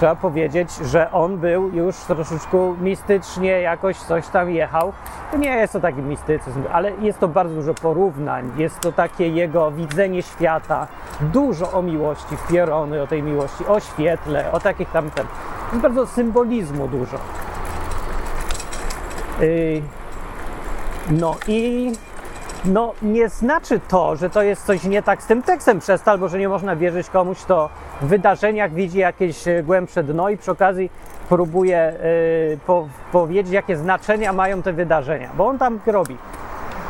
[0.00, 4.92] trzeba powiedzieć, że on był już troszeczkę mistycznie, jakoś coś tam jechał.
[5.38, 9.70] Nie jest to taki mistycyzm, ale jest to bardzo dużo porównań, jest to takie jego
[9.70, 10.86] widzenie świata,
[11.20, 15.26] dużo o miłości, wpierony o tej miłości, o świetle, o takich tam, ten,
[15.72, 17.16] bardzo symbolizmu dużo.
[19.40, 19.82] Yy,
[21.10, 21.92] no i
[22.64, 26.10] no nie znaczy to, że to jest coś nie tak z tym tekstem przez to,
[26.10, 27.68] albo że nie można wierzyć komuś, kto
[28.00, 30.90] w wydarzeniach widzi jakieś e, głębsze dno i przy okazji
[31.28, 36.16] próbuje y, po, powiedzieć, jakie znaczenia mają te wydarzenia, bo on tam robi.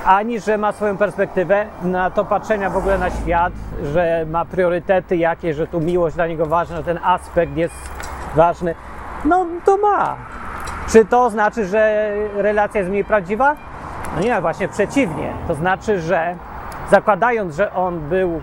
[0.05, 3.53] Ani, że ma swoją perspektywę na to patrzenia w ogóle na świat,
[3.93, 7.75] że ma priorytety jakieś, że tu miłość dla niego ważna, ten aspekt jest
[8.35, 8.75] ważny.
[9.25, 10.17] No to ma.
[10.89, 13.57] Czy to znaczy, że relacja jest mniej prawdziwa?
[14.17, 15.33] No nie, właśnie przeciwnie.
[15.49, 16.37] To znaczy, że
[16.91, 18.41] zakładając, że on był,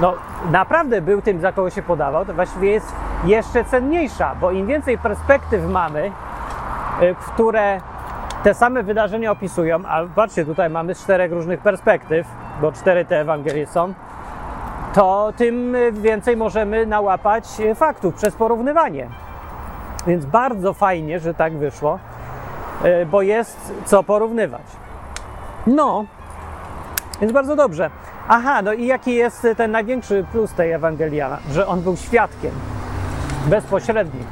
[0.00, 0.14] no
[0.50, 2.94] naprawdę był tym, za kogo się podawał, to właściwie jest
[3.24, 6.12] jeszcze cenniejsza, bo im więcej perspektyw mamy,
[7.02, 7.80] y, które
[8.42, 12.26] te same wydarzenia opisują, a patrzcie, tutaj mamy z czterech różnych perspektyw,
[12.60, 13.94] bo cztery te Ewangelie są,
[14.94, 17.44] to tym więcej możemy nałapać
[17.74, 19.08] faktów przez porównywanie.
[20.06, 21.98] Więc bardzo fajnie, że tak wyszło,
[22.84, 24.79] y, bo jest co porównywać.
[25.66, 26.04] No,
[27.20, 27.90] więc bardzo dobrze.
[28.28, 31.38] Aha, no i jaki jest ten największy plus tej Ewangeliana?
[31.52, 32.52] Że on był świadkiem
[33.46, 34.24] bezpośrednim.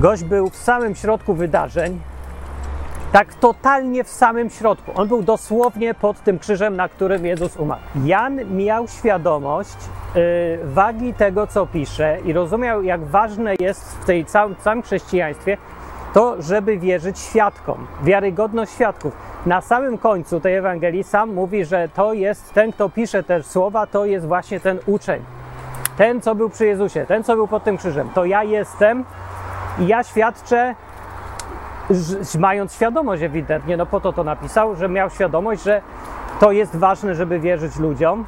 [0.00, 2.00] Gość był w samym środku wydarzeń,
[3.12, 4.92] tak totalnie w samym środku.
[4.94, 7.80] On był dosłownie pod tym krzyżem, na którym Jezus umarł.
[8.04, 9.76] Jan miał świadomość
[10.14, 10.22] yy,
[10.64, 15.56] wagi tego, co pisze i rozumiał, jak ważne jest w tej całym, całym chrześcijaństwie
[16.12, 19.16] to, żeby wierzyć świadkom, wiarygodność świadków.
[19.46, 23.86] Na samym końcu tej Ewangelii sam mówi, że to jest ten, kto pisze te słowa,
[23.86, 25.22] to jest właśnie ten uczeń.
[25.96, 28.10] Ten, co był przy Jezusie, ten, co był pod tym krzyżem.
[28.14, 29.04] To ja jestem
[29.78, 30.74] i ja świadczę,
[32.38, 35.82] mając świadomość ewidentnie, no po to to napisał, że miał świadomość, że
[36.40, 38.24] to jest ważne, żeby wierzyć ludziom,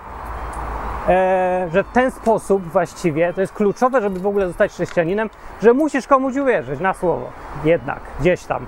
[1.73, 5.31] że w ten sposób właściwie to jest kluczowe, żeby w ogóle zostać chrześcijaninem,
[5.63, 7.31] że musisz komuś uwierzyć na słowo,
[7.65, 8.67] jednak gdzieś tam.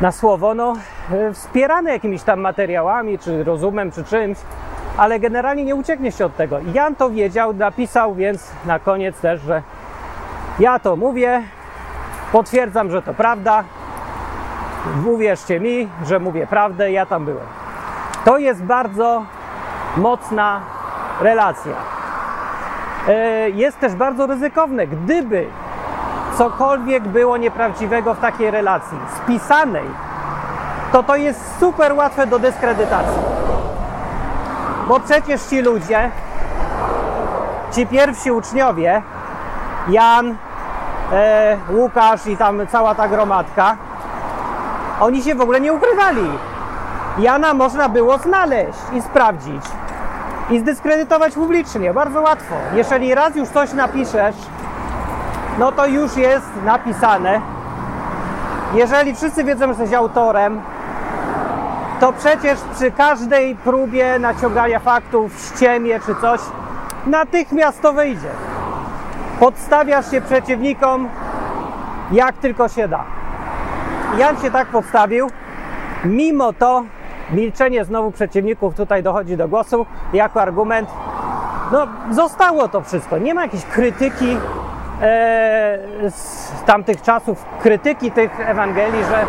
[0.00, 0.74] Na słowo, no,
[1.12, 4.38] e, wspierane jakimiś tam materiałami, czy rozumem, czy czymś,
[4.96, 6.56] ale generalnie nie uciekniesz się od tego.
[6.74, 9.62] Jan to wiedział, napisał, więc na koniec też, że
[10.58, 11.42] ja to mówię,
[12.32, 13.64] potwierdzam, że to prawda.
[15.06, 17.46] Uwierzcie mi, że mówię prawdę, ja tam byłem.
[18.24, 19.24] To jest bardzo
[19.96, 20.60] mocna
[21.22, 21.72] relacja.
[23.08, 25.46] E, jest też bardzo ryzykowne, gdyby
[26.38, 29.88] cokolwiek było nieprawdziwego w takiej relacji, spisanej,
[30.92, 33.22] to to jest super łatwe do dyskredytacji.
[34.88, 36.10] Bo przecież ci ludzie,
[37.72, 39.02] ci pierwsi uczniowie,
[39.88, 40.36] Jan,
[41.12, 43.76] e, Łukasz i tam cała ta gromadka,
[45.00, 46.30] oni się w ogóle nie ukrywali.
[47.18, 49.62] Jana można było znaleźć i sprawdzić
[50.50, 52.54] i zdyskredytować publicznie, bardzo łatwo.
[52.74, 54.36] Jeżeli raz już coś napiszesz,
[55.58, 57.40] no to już jest napisane.
[58.74, 60.60] Jeżeli wszyscy wiedzą, że jesteś autorem,
[62.00, 66.40] to przecież przy każdej próbie naciągania faktów, ściemie czy coś,
[67.06, 68.30] natychmiast to wyjdzie.
[69.40, 71.08] Podstawiasz się przeciwnikom
[72.12, 73.04] jak tylko się da.
[74.18, 75.30] Jan się tak podstawił,
[76.04, 76.84] mimo to
[77.32, 80.88] milczenie znowu przeciwników tutaj dochodzi do głosu jako argument.
[81.72, 83.18] No, zostało to wszystko.
[83.18, 84.36] Nie ma jakiejś krytyki
[85.02, 85.78] e,
[86.10, 89.24] z tamtych czasów, krytyki tych Ewangelii, że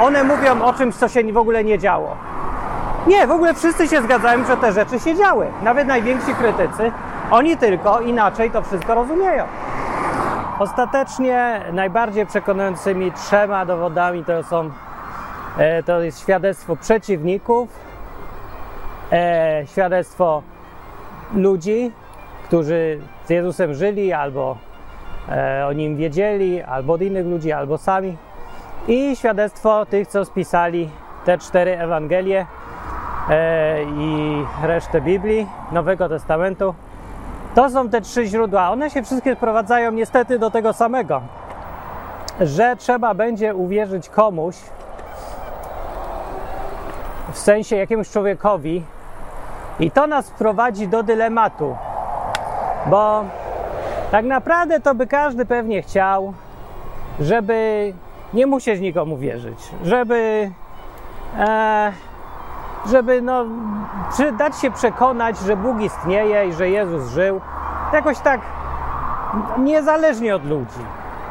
[0.00, 2.16] one mówią o czymś, co się w ogóle nie działo.
[3.06, 5.46] Nie, w ogóle wszyscy się zgadzają, że te rzeczy się działy.
[5.62, 6.92] Nawet najwięksi krytycy,
[7.30, 9.44] oni tylko inaczej to wszystko rozumieją.
[10.58, 14.70] Ostatecznie najbardziej przekonującymi trzema dowodami to są
[15.86, 17.68] to jest świadectwo przeciwników,
[19.12, 20.42] e, świadectwo
[21.34, 21.92] ludzi,
[22.44, 24.56] którzy z Jezusem żyli, albo
[25.28, 28.16] e, o nim wiedzieli, albo od innych ludzi, albo sami,
[28.88, 30.90] i świadectwo tych, co spisali
[31.24, 32.46] te cztery Ewangelie
[33.30, 36.74] e, i resztę Biblii, Nowego Testamentu.
[37.54, 38.70] To są te trzy źródła.
[38.70, 41.22] One się wszystkie sprowadzają niestety do tego samego,
[42.40, 44.56] że trzeba będzie uwierzyć komuś,
[47.36, 48.82] w sensie jakiemuś człowiekowi,
[49.80, 51.76] i to nas prowadzi do dylematu,
[52.86, 53.24] bo
[54.10, 56.32] tak naprawdę to by każdy pewnie chciał,
[57.20, 57.92] żeby
[58.34, 60.50] nie musieć nikomu wierzyć, żeby,
[61.38, 61.92] e,
[62.86, 63.44] żeby no,
[64.38, 67.40] dać się przekonać, że Bóg istnieje i że Jezus żył.
[67.92, 68.40] Jakoś tak
[69.58, 70.80] niezależnie od ludzi.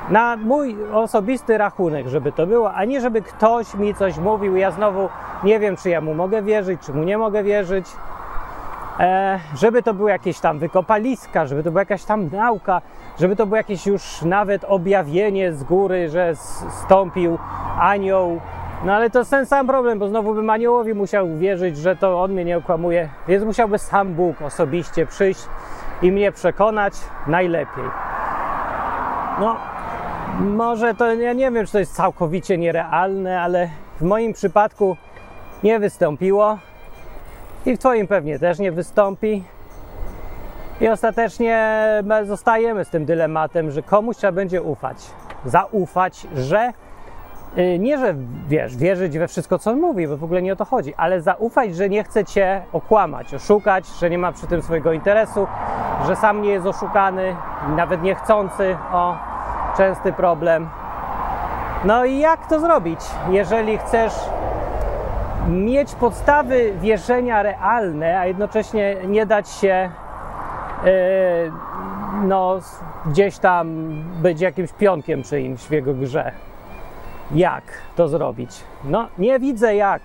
[0.10, 4.56] Na mój osobisty rachunek, żeby to było, a nie żeby ktoś mi coś mówił.
[4.56, 5.10] Ja znowu
[5.44, 7.86] nie wiem, czy ja mu mogę wierzyć, czy mu nie mogę wierzyć.
[9.00, 12.82] E, żeby to były jakieś tam wykopaliska, żeby to była jakaś tam nauka,
[13.20, 16.34] żeby to było jakieś już nawet objawienie z góry, że
[16.84, 17.38] stąpił
[17.80, 18.40] anioł.
[18.86, 22.24] No ale to jest ten sam problem, bo znowu bym aniołowi musiał wierzyć, że to
[22.24, 25.46] on mnie nie okłamuje, więc musiałby sam Bóg osobiście przyjść
[26.02, 26.94] i mnie przekonać
[27.28, 27.84] najlepiej.
[29.40, 29.56] No,
[30.40, 33.70] może to, ja nie wiem, czy to jest całkowicie nierealne, ale
[34.00, 34.98] w moim przypadku
[35.64, 36.58] nie wystąpiło
[37.66, 39.44] i w Twoim pewnie też nie wystąpi.
[40.82, 44.98] I ostatecznie my zostajemy z tym dylematem, że komuś trzeba będzie ufać.
[45.46, 46.74] Zaufać, że
[47.58, 48.16] y, nie, że
[48.48, 51.22] wiesz, wierzyć we wszystko, co on mówi, bo w ogóle nie o to chodzi, ale
[51.22, 55.48] zaufać, że nie chce cię okłamać, oszukać, że nie ma przy tym swojego interesu,
[56.08, 57.36] że sam nie jest oszukany,
[57.76, 58.78] nawet niechcący.
[58.92, 59.35] O,
[59.78, 60.70] częsty problem.
[61.86, 63.00] No i jak to zrobić,
[63.30, 64.14] jeżeli chcesz
[65.48, 69.90] mieć podstawy wierzenia realne, a jednocześnie nie dać się
[70.84, 70.92] yy,
[72.24, 72.60] no,
[73.06, 73.88] gdzieś tam
[74.22, 76.32] być jakimś pionkiem czyimś w jego grze.
[77.32, 77.64] Jak
[77.96, 78.64] to zrobić?
[78.84, 80.02] No, nie widzę jak.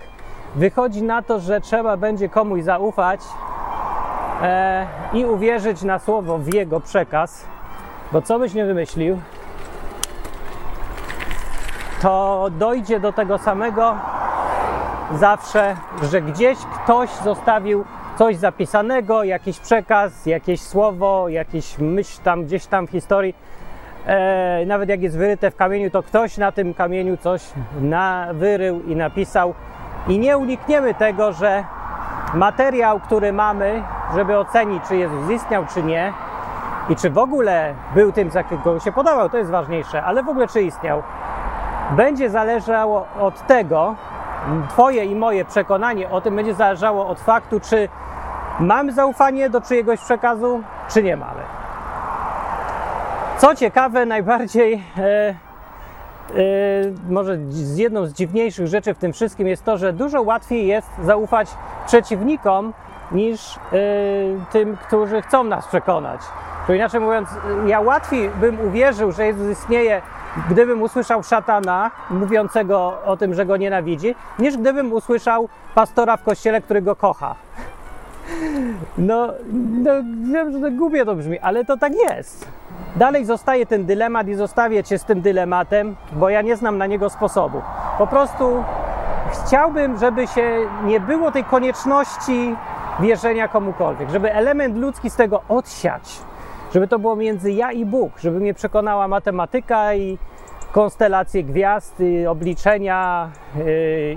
[0.55, 3.21] Wychodzi na to, że trzeba będzie komuś zaufać
[4.41, 7.45] e, i uwierzyć na słowo w jego przekaz,
[8.11, 9.17] bo co byś nie wymyślił,
[12.01, 13.95] to dojdzie do tego samego
[15.13, 15.75] zawsze,
[16.11, 17.85] że gdzieś ktoś zostawił
[18.17, 23.35] coś zapisanego, jakiś przekaz, jakieś słowo, jakieś myśl tam gdzieś tam w historii.
[24.05, 27.43] E, nawet jak jest wyryte w kamieniu, to ktoś na tym kamieniu coś
[27.81, 29.53] na, wyrył i napisał.
[30.07, 31.63] I nie unikniemy tego, że
[32.33, 33.83] materiał, który mamy,
[34.15, 36.13] żeby ocenić, czy Jezus istniał, czy nie,
[36.89, 40.29] i czy w ogóle był tym, za jakiego się podawał, to jest ważniejsze, ale w
[40.29, 41.03] ogóle czy istniał,
[41.91, 43.95] będzie zależało od tego,
[44.69, 47.89] Twoje i moje przekonanie o tym będzie zależało od faktu, czy
[48.59, 51.41] mamy zaufanie do czyjegoś przekazu, czy nie mamy.
[53.37, 55.35] Co ciekawe, najbardziej, e, e,
[57.09, 60.89] może z jedną z dziwniejszych rzeczy w tym wszystkim jest to, że dużo łatwiej jest
[61.03, 61.49] zaufać
[61.87, 62.73] przeciwnikom
[63.11, 63.59] niż e,
[64.51, 66.21] tym, którzy chcą nas przekonać.
[66.69, 67.29] Inaczej mówiąc,
[67.65, 70.01] ja łatwiej bym uwierzył, że Jezus istnieje,
[70.49, 76.61] gdybym usłyszał szatana mówiącego o tym, że go nienawidzi, niż gdybym usłyszał pastora w kościele,
[76.61, 77.35] który go kocha.
[78.97, 79.91] No, no
[80.33, 82.47] wiem, że to głupie to brzmi, ale to tak jest.
[82.95, 86.85] Dalej zostaje ten dylemat i zostawię cię z tym dylematem, bo ja nie znam na
[86.85, 87.61] niego sposobu.
[87.97, 88.63] Po prostu
[89.31, 92.55] chciałbym, żeby się nie było tej konieczności
[92.99, 96.19] wierzenia komukolwiek, żeby element ludzki z tego odsiać,
[96.73, 100.17] żeby to było między ja i Bóg, żeby mnie przekonała matematyka i
[100.71, 103.65] konstelacje gwiazd, i obliczenia yy,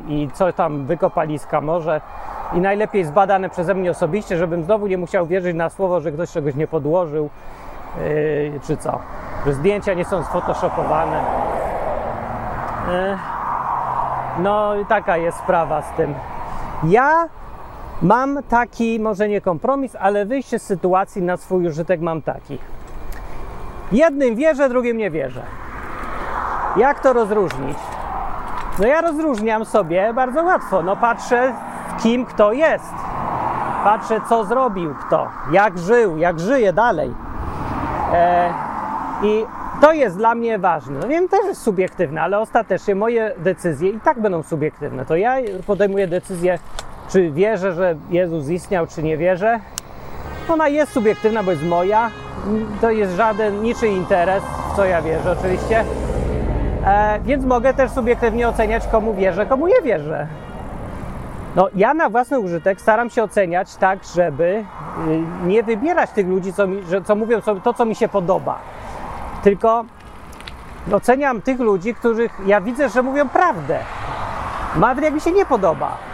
[0.09, 2.01] i co tam wykopaliska może
[2.53, 6.31] i najlepiej zbadane przeze mnie osobiście, żebym znowu nie musiał wierzyć na słowo, że ktoś
[6.31, 7.31] czegoś nie podłożył,
[7.99, 8.99] yy, czy co,
[9.47, 11.25] że zdjęcia nie są sfotoshopowane.
[12.89, 13.19] Yy,
[14.39, 16.15] no taka jest sprawa z tym.
[16.85, 17.29] Ja
[18.03, 22.59] mam taki, może nie kompromis, ale wyjście z sytuacji na swój użytek mam taki.
[23.93, 25.43] Jednym wierzę, drugim nie wierzę.
[26.77, 27.79] Jak to rozróżnić?
[28.79, 30.83] No ja rozróżniam sobie bardzo łatwo.
[30.83, 31.53] No patrzę,
[32.03, 32.95] kim kto jest.
[33.85, 37.15] Patrzę, co zrobił kto, jak żył, jak żyje dalej.
[38.13, 38.53] E,
[39.23, 39.45] I
[39.81, 40.99] to jest dla mnie ważne.
[40.99, 45.07] No wiem, też jest subiektywne, ale ostatecznie moje decyzje i tak będą subiektywne.
[45.07, 45.37] To ja
[45.67, 46.59] podejmuję decyzję,
[47.15, 49.61] czy wierzę, że Jezus istniał, czy nie wierzę.
[50.49, 52.11] Ona jest subiektywna, bo jest moja.
[52.81, 54.43] To jest żaden, niczyj interes,
[54.73, 55.85] w co ja wierzę oczywiście.
[56.85, 60.27] E, więc mogę też subiektywnie oceniać, komu wierzę, komu nie wierzę.
[61.57, 66.53] No, ja na własny użytek staram się oceniać tak, żeby y, nie wybierać tych ludzi,
[66.53, 68.59] co, mi, że, co mówią to, co mi się podoba.
[69.43, 69.85] Tylko
[70.93, 73.79] oceniam tych ludzi, których ja widzę, że mówią prawdę.
[74.77, 76.14] Nawet jak mi się nie podoba.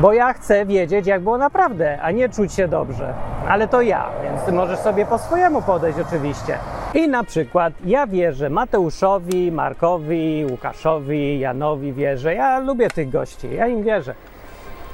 [0.00, 3.14] Bo ja chcę wiedzieć, jak było naprawdę, a nie czuć się dobrze.
[3.48, 6.58] Ale to ja, więc ty możesz sobie po swojemu podejść oczywiście.
[6.94, 12.34] I na przykład ja wierzę Mateuszowi, Markowi, Łukaszowi, Janowi wierzę.
[12.34, 14.14] Ja lubię tych gości, ja im wierzę.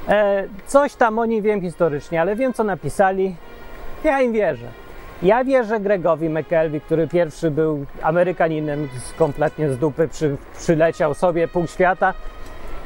[0.09, 3.35] E, coś tam o nim wiem historycznie, ale wiem, co napisali.
[4.03, 4.67] Ja im wierzę.
[5.23, 11.67] Ja wierzę Gregowi McKelvey, który pierwszy był Amerykaninem kompletnie z dupy, przy, przyleciał sobie pół
[11.67, 12.13] świata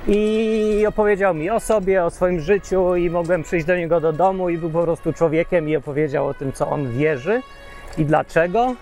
[0.08, 4.49] i opowiedział mi o sobie, o swoim życiu i mogłem przyjść do niego do domu
[4.49, 7.41] i był po prostu człowiekiem i opowiedział o tym, co on wierzy
[7.97, 8.76] i dlaczego.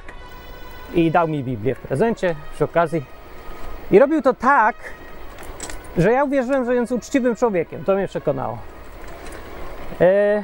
[0.94, 3.04] i dał mi Biblię w prezencie przy okazji.
[3.92, 4.76] I robił to tak,
[5.98, 7.84] że ja uwierzyłem, że jest uczciwym człowiekiem.
[7.84, 8.58] To mnie przekonało.
[10.02, 10.44] E,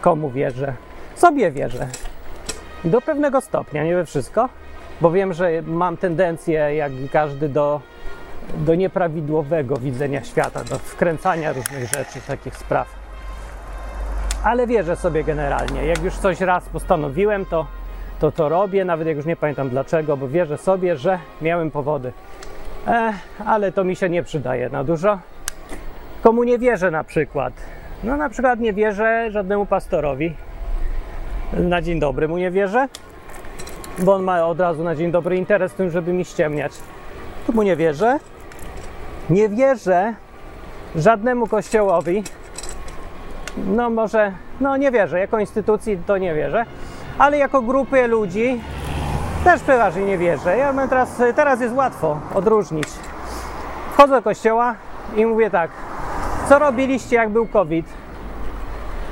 [0.00, 0.74] komu wierzę?
[1.14, 1.88] Sobie wierzę.
[2.84, 4.48] Do pewnego stopnia, nie we wszystko,
[5.00, 7.80] bo wiem, że mam tendencję, jak każdy, do,
[8.56, 12.88] do nieprawidłowego widzenia świata, do wkręcania różnych rzeczy, takich spraw.
[14.44, 15.86] Ale wierzę sobie generalnie.
[15.86, 17.66] Jak już coś raz postanowiłem, to
[18.20, 22.12] to, to robię, nawet jak już nie pamiętam dlaczego, bo wierzę sobie, że miałem powody.
[22.86, 23.12] E,
[23.46, 25.18] ale to mi się nie przydaje na dużo.
[26.22, 27.52] Komu nie wierzę na przykład?
[28.04, 30.34] No na przykład nie wierzę żadnemu pastorowi.
[31.52, 32.88] Na dzień dobry mu nie wierzę,
[33.98, 36.72] bo on ma od razu na dzień dobry interes w tym, żeby mi ściemniać.
[37.54, 38.18] Mu nie wierzę.
[39.30, 40.14] Nie wierzę
[40.96, 42.22] żadnemu kościołowi.
[43.66, 45.18] No może, no nie wierzę.
[45.18, 46.64] Jako instytucji to nie wierzę.
[47.18, 48.60] Ale jako grupy ludzi
[49.44, 50.58] też przeważnie nie wierzę.
[50.58, 52.88] Ja mam teraz, teraz jest łatwo odróżnić.
[53.92, 54.74] Wchodzę do kościoła
[55.16, 55.70] i mówię tak,
[56.48, 57.86] co robiliście jak był COVID?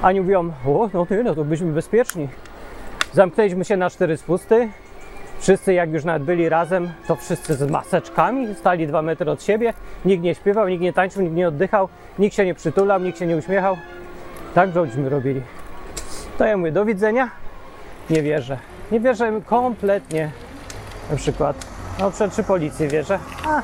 [0.02, 2.28] Oni mówią, o, no ty, no to byliśmy bezpieczni.
[3.12, 4.68] Zamknęliśmy się na cztery spusty.
[5.38, 9.72] Wszyscy jak już nawet byli razem, to wszyscy z maseczkami, stali dwa metry od siebie.
[10.04, 13.26] Nikt nie śpiewał, nikt nie tańczył, nikt nie oddychał, nikt się nie przytulał, nikt się
[13.26, 13.76] nie uśmiechał.
[14.54, 15.42] Tak żeśmy robili.
[16.38, 17.30] To ja mówię, do widzenia.
[18.10, 18.58] Nie wierzę.
[18.92, 20.30] Nie wierzę kompletnie.
[21.10, 21.66] Na przykład,
[22.00, 23.18] no przed czy policję wierzę.
[23.46, 23.62] A,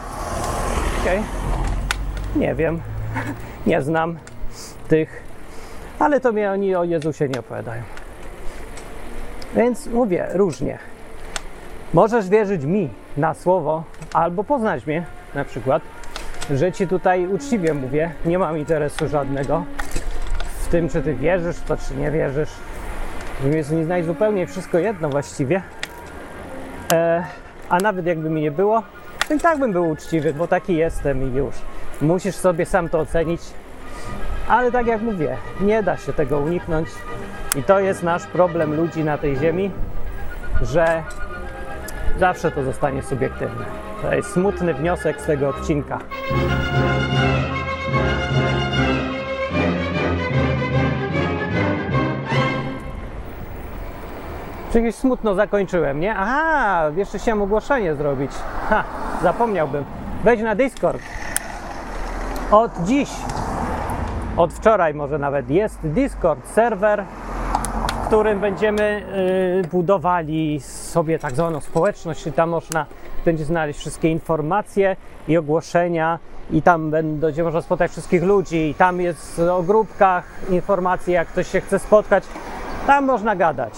[1.03, 1.23] okej.
[2.37, 2.81] Nie wiem.
[3.67, 4.19] Nie znam
[4.89, 5.23] tych.
[5.99, 7.83] Ale to mnie oni o Jezusie nie opowiadają.
[9.55, 10.79] Więc mówię, różnie.
[11.95, 15.83] Możesz wierzyć mi na słowo, albo poznać mnie na przykład,
[16.51, 19.65] że ci tutaj uczciwie mówię, nie mam interesu żadnego
[20.61, 22.51] w tym, czy ty wierzysz to, czy nie wierzysz.
[23.45, 25.63] Mi jest mi najzupełniej wszystko jedno właściwie.
[26.93, 27.25] E,
[27.69, 28.83] a nawet jakby mi nie było,
[29.29, 31.55] to i tak bym był uczciwy, bo taki jestem i już.
[32.03, 33.41] Musisz sobie sam to ocenić.
[34.49, 36.89] Ale tak jak mówię, nie da się tego uniknąć.
[37.57, 39.71] I to jest nasz problem ludzi na tej ziemi,
[40.63, 41.03] że
[42.21, 43.65] zawsze to zostanie subiektywne.
[44.03, 45.99] To jest smutny wniosek z tego odcinka.
[54.71, 56.15] Przecież smutno zakończyłem, nie?
[56.17, 58.31] Aha, jeszcze chciałem ogłoszenie zrobić.
[58.69, 58.85] Ha,
[59.23, 59.85] zapomniałbym.
[60.25, 61.01] Wejdź na Discord.
[62.51, 63.11] Od dziś,
[64.37, 67.05] od wczoraj może nawet jest Discord, serwer,
[67.87, 69.03] w którym będziemy
[69.65, 70.61] y, budowali
[70.91, 72.87] sobie tak zwaną społeczność, i tam można
[73.25, 74.97] będzie znaleźć wszystkie informacje
[75.29, 76.19] i ogłoszenia
[76.51, 81.47] i tam będzie można spotkać wszystkich ludzi i tam jest o grupkach informacje, jak ktoś
[81.47, 82.25] się chce spotkać,
[82.87, 83.75] tam można gadać.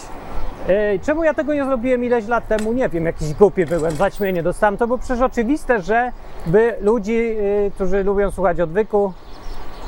[0.69, 2.73] Yy, Czemu ja tego nie zrobiłem ileś lat temu?
[2.73, 4.77] Nie wiem, jakiś głupi byłem, zaćmienie dostałem.
[4.77, 6.13] To było przecież oczywiste, że
[6.47, 9.13] by ludzi, yy, którzy lubią słuchać odwyku,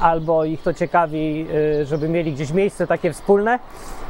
[0.00, 1.46] albo ich to ciekawi,
[1.78, 3.58] yy, żeby mieli gdzieś miejsce takie wspólne.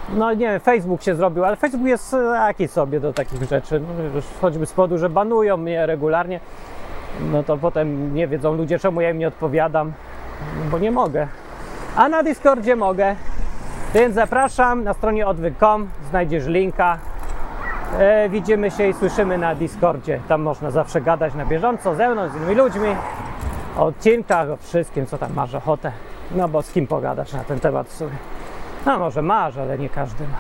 [0.09, 3.81] No nie wiem, Facebook się zrobił, ale Facebook jest taki sobie do takich rzeczy.
[3.81, 6.41] No, choćby z powodu, że banują mnie regularnie,
[7.21, 9.93] no to potem nie wiedzą ludzie, czemu ja im nie odpowiadam,
[10.71, 11.29] bo nie mogę.
[11.97, 13.17] A na Discordzie mogę.
[13.95, 16.99] Więc zapraszam na stronie odwyk.com, znajdziesz linka.
[17.99, 20.21] E, widzimy się i słyszymy na Discordzie.
[20.29, 22.89] Tam można zawsze gadać na bieżąco ze mną, z innymi ludźmi,
[23.77, 25.93] o odcinkach, o wszystkim, co tam masz ochotę.
[26.31, 28.17] No bo z kim pogadasz na ten temat w sumie?
[28.87, 30.39] No może masz, ale nie każdy ma.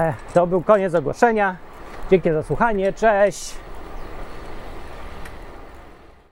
[0.00, 1.56] E, to był koniec ogłoszenia.
[2.10, 3.54] Dzięki za słuchanie, cześć!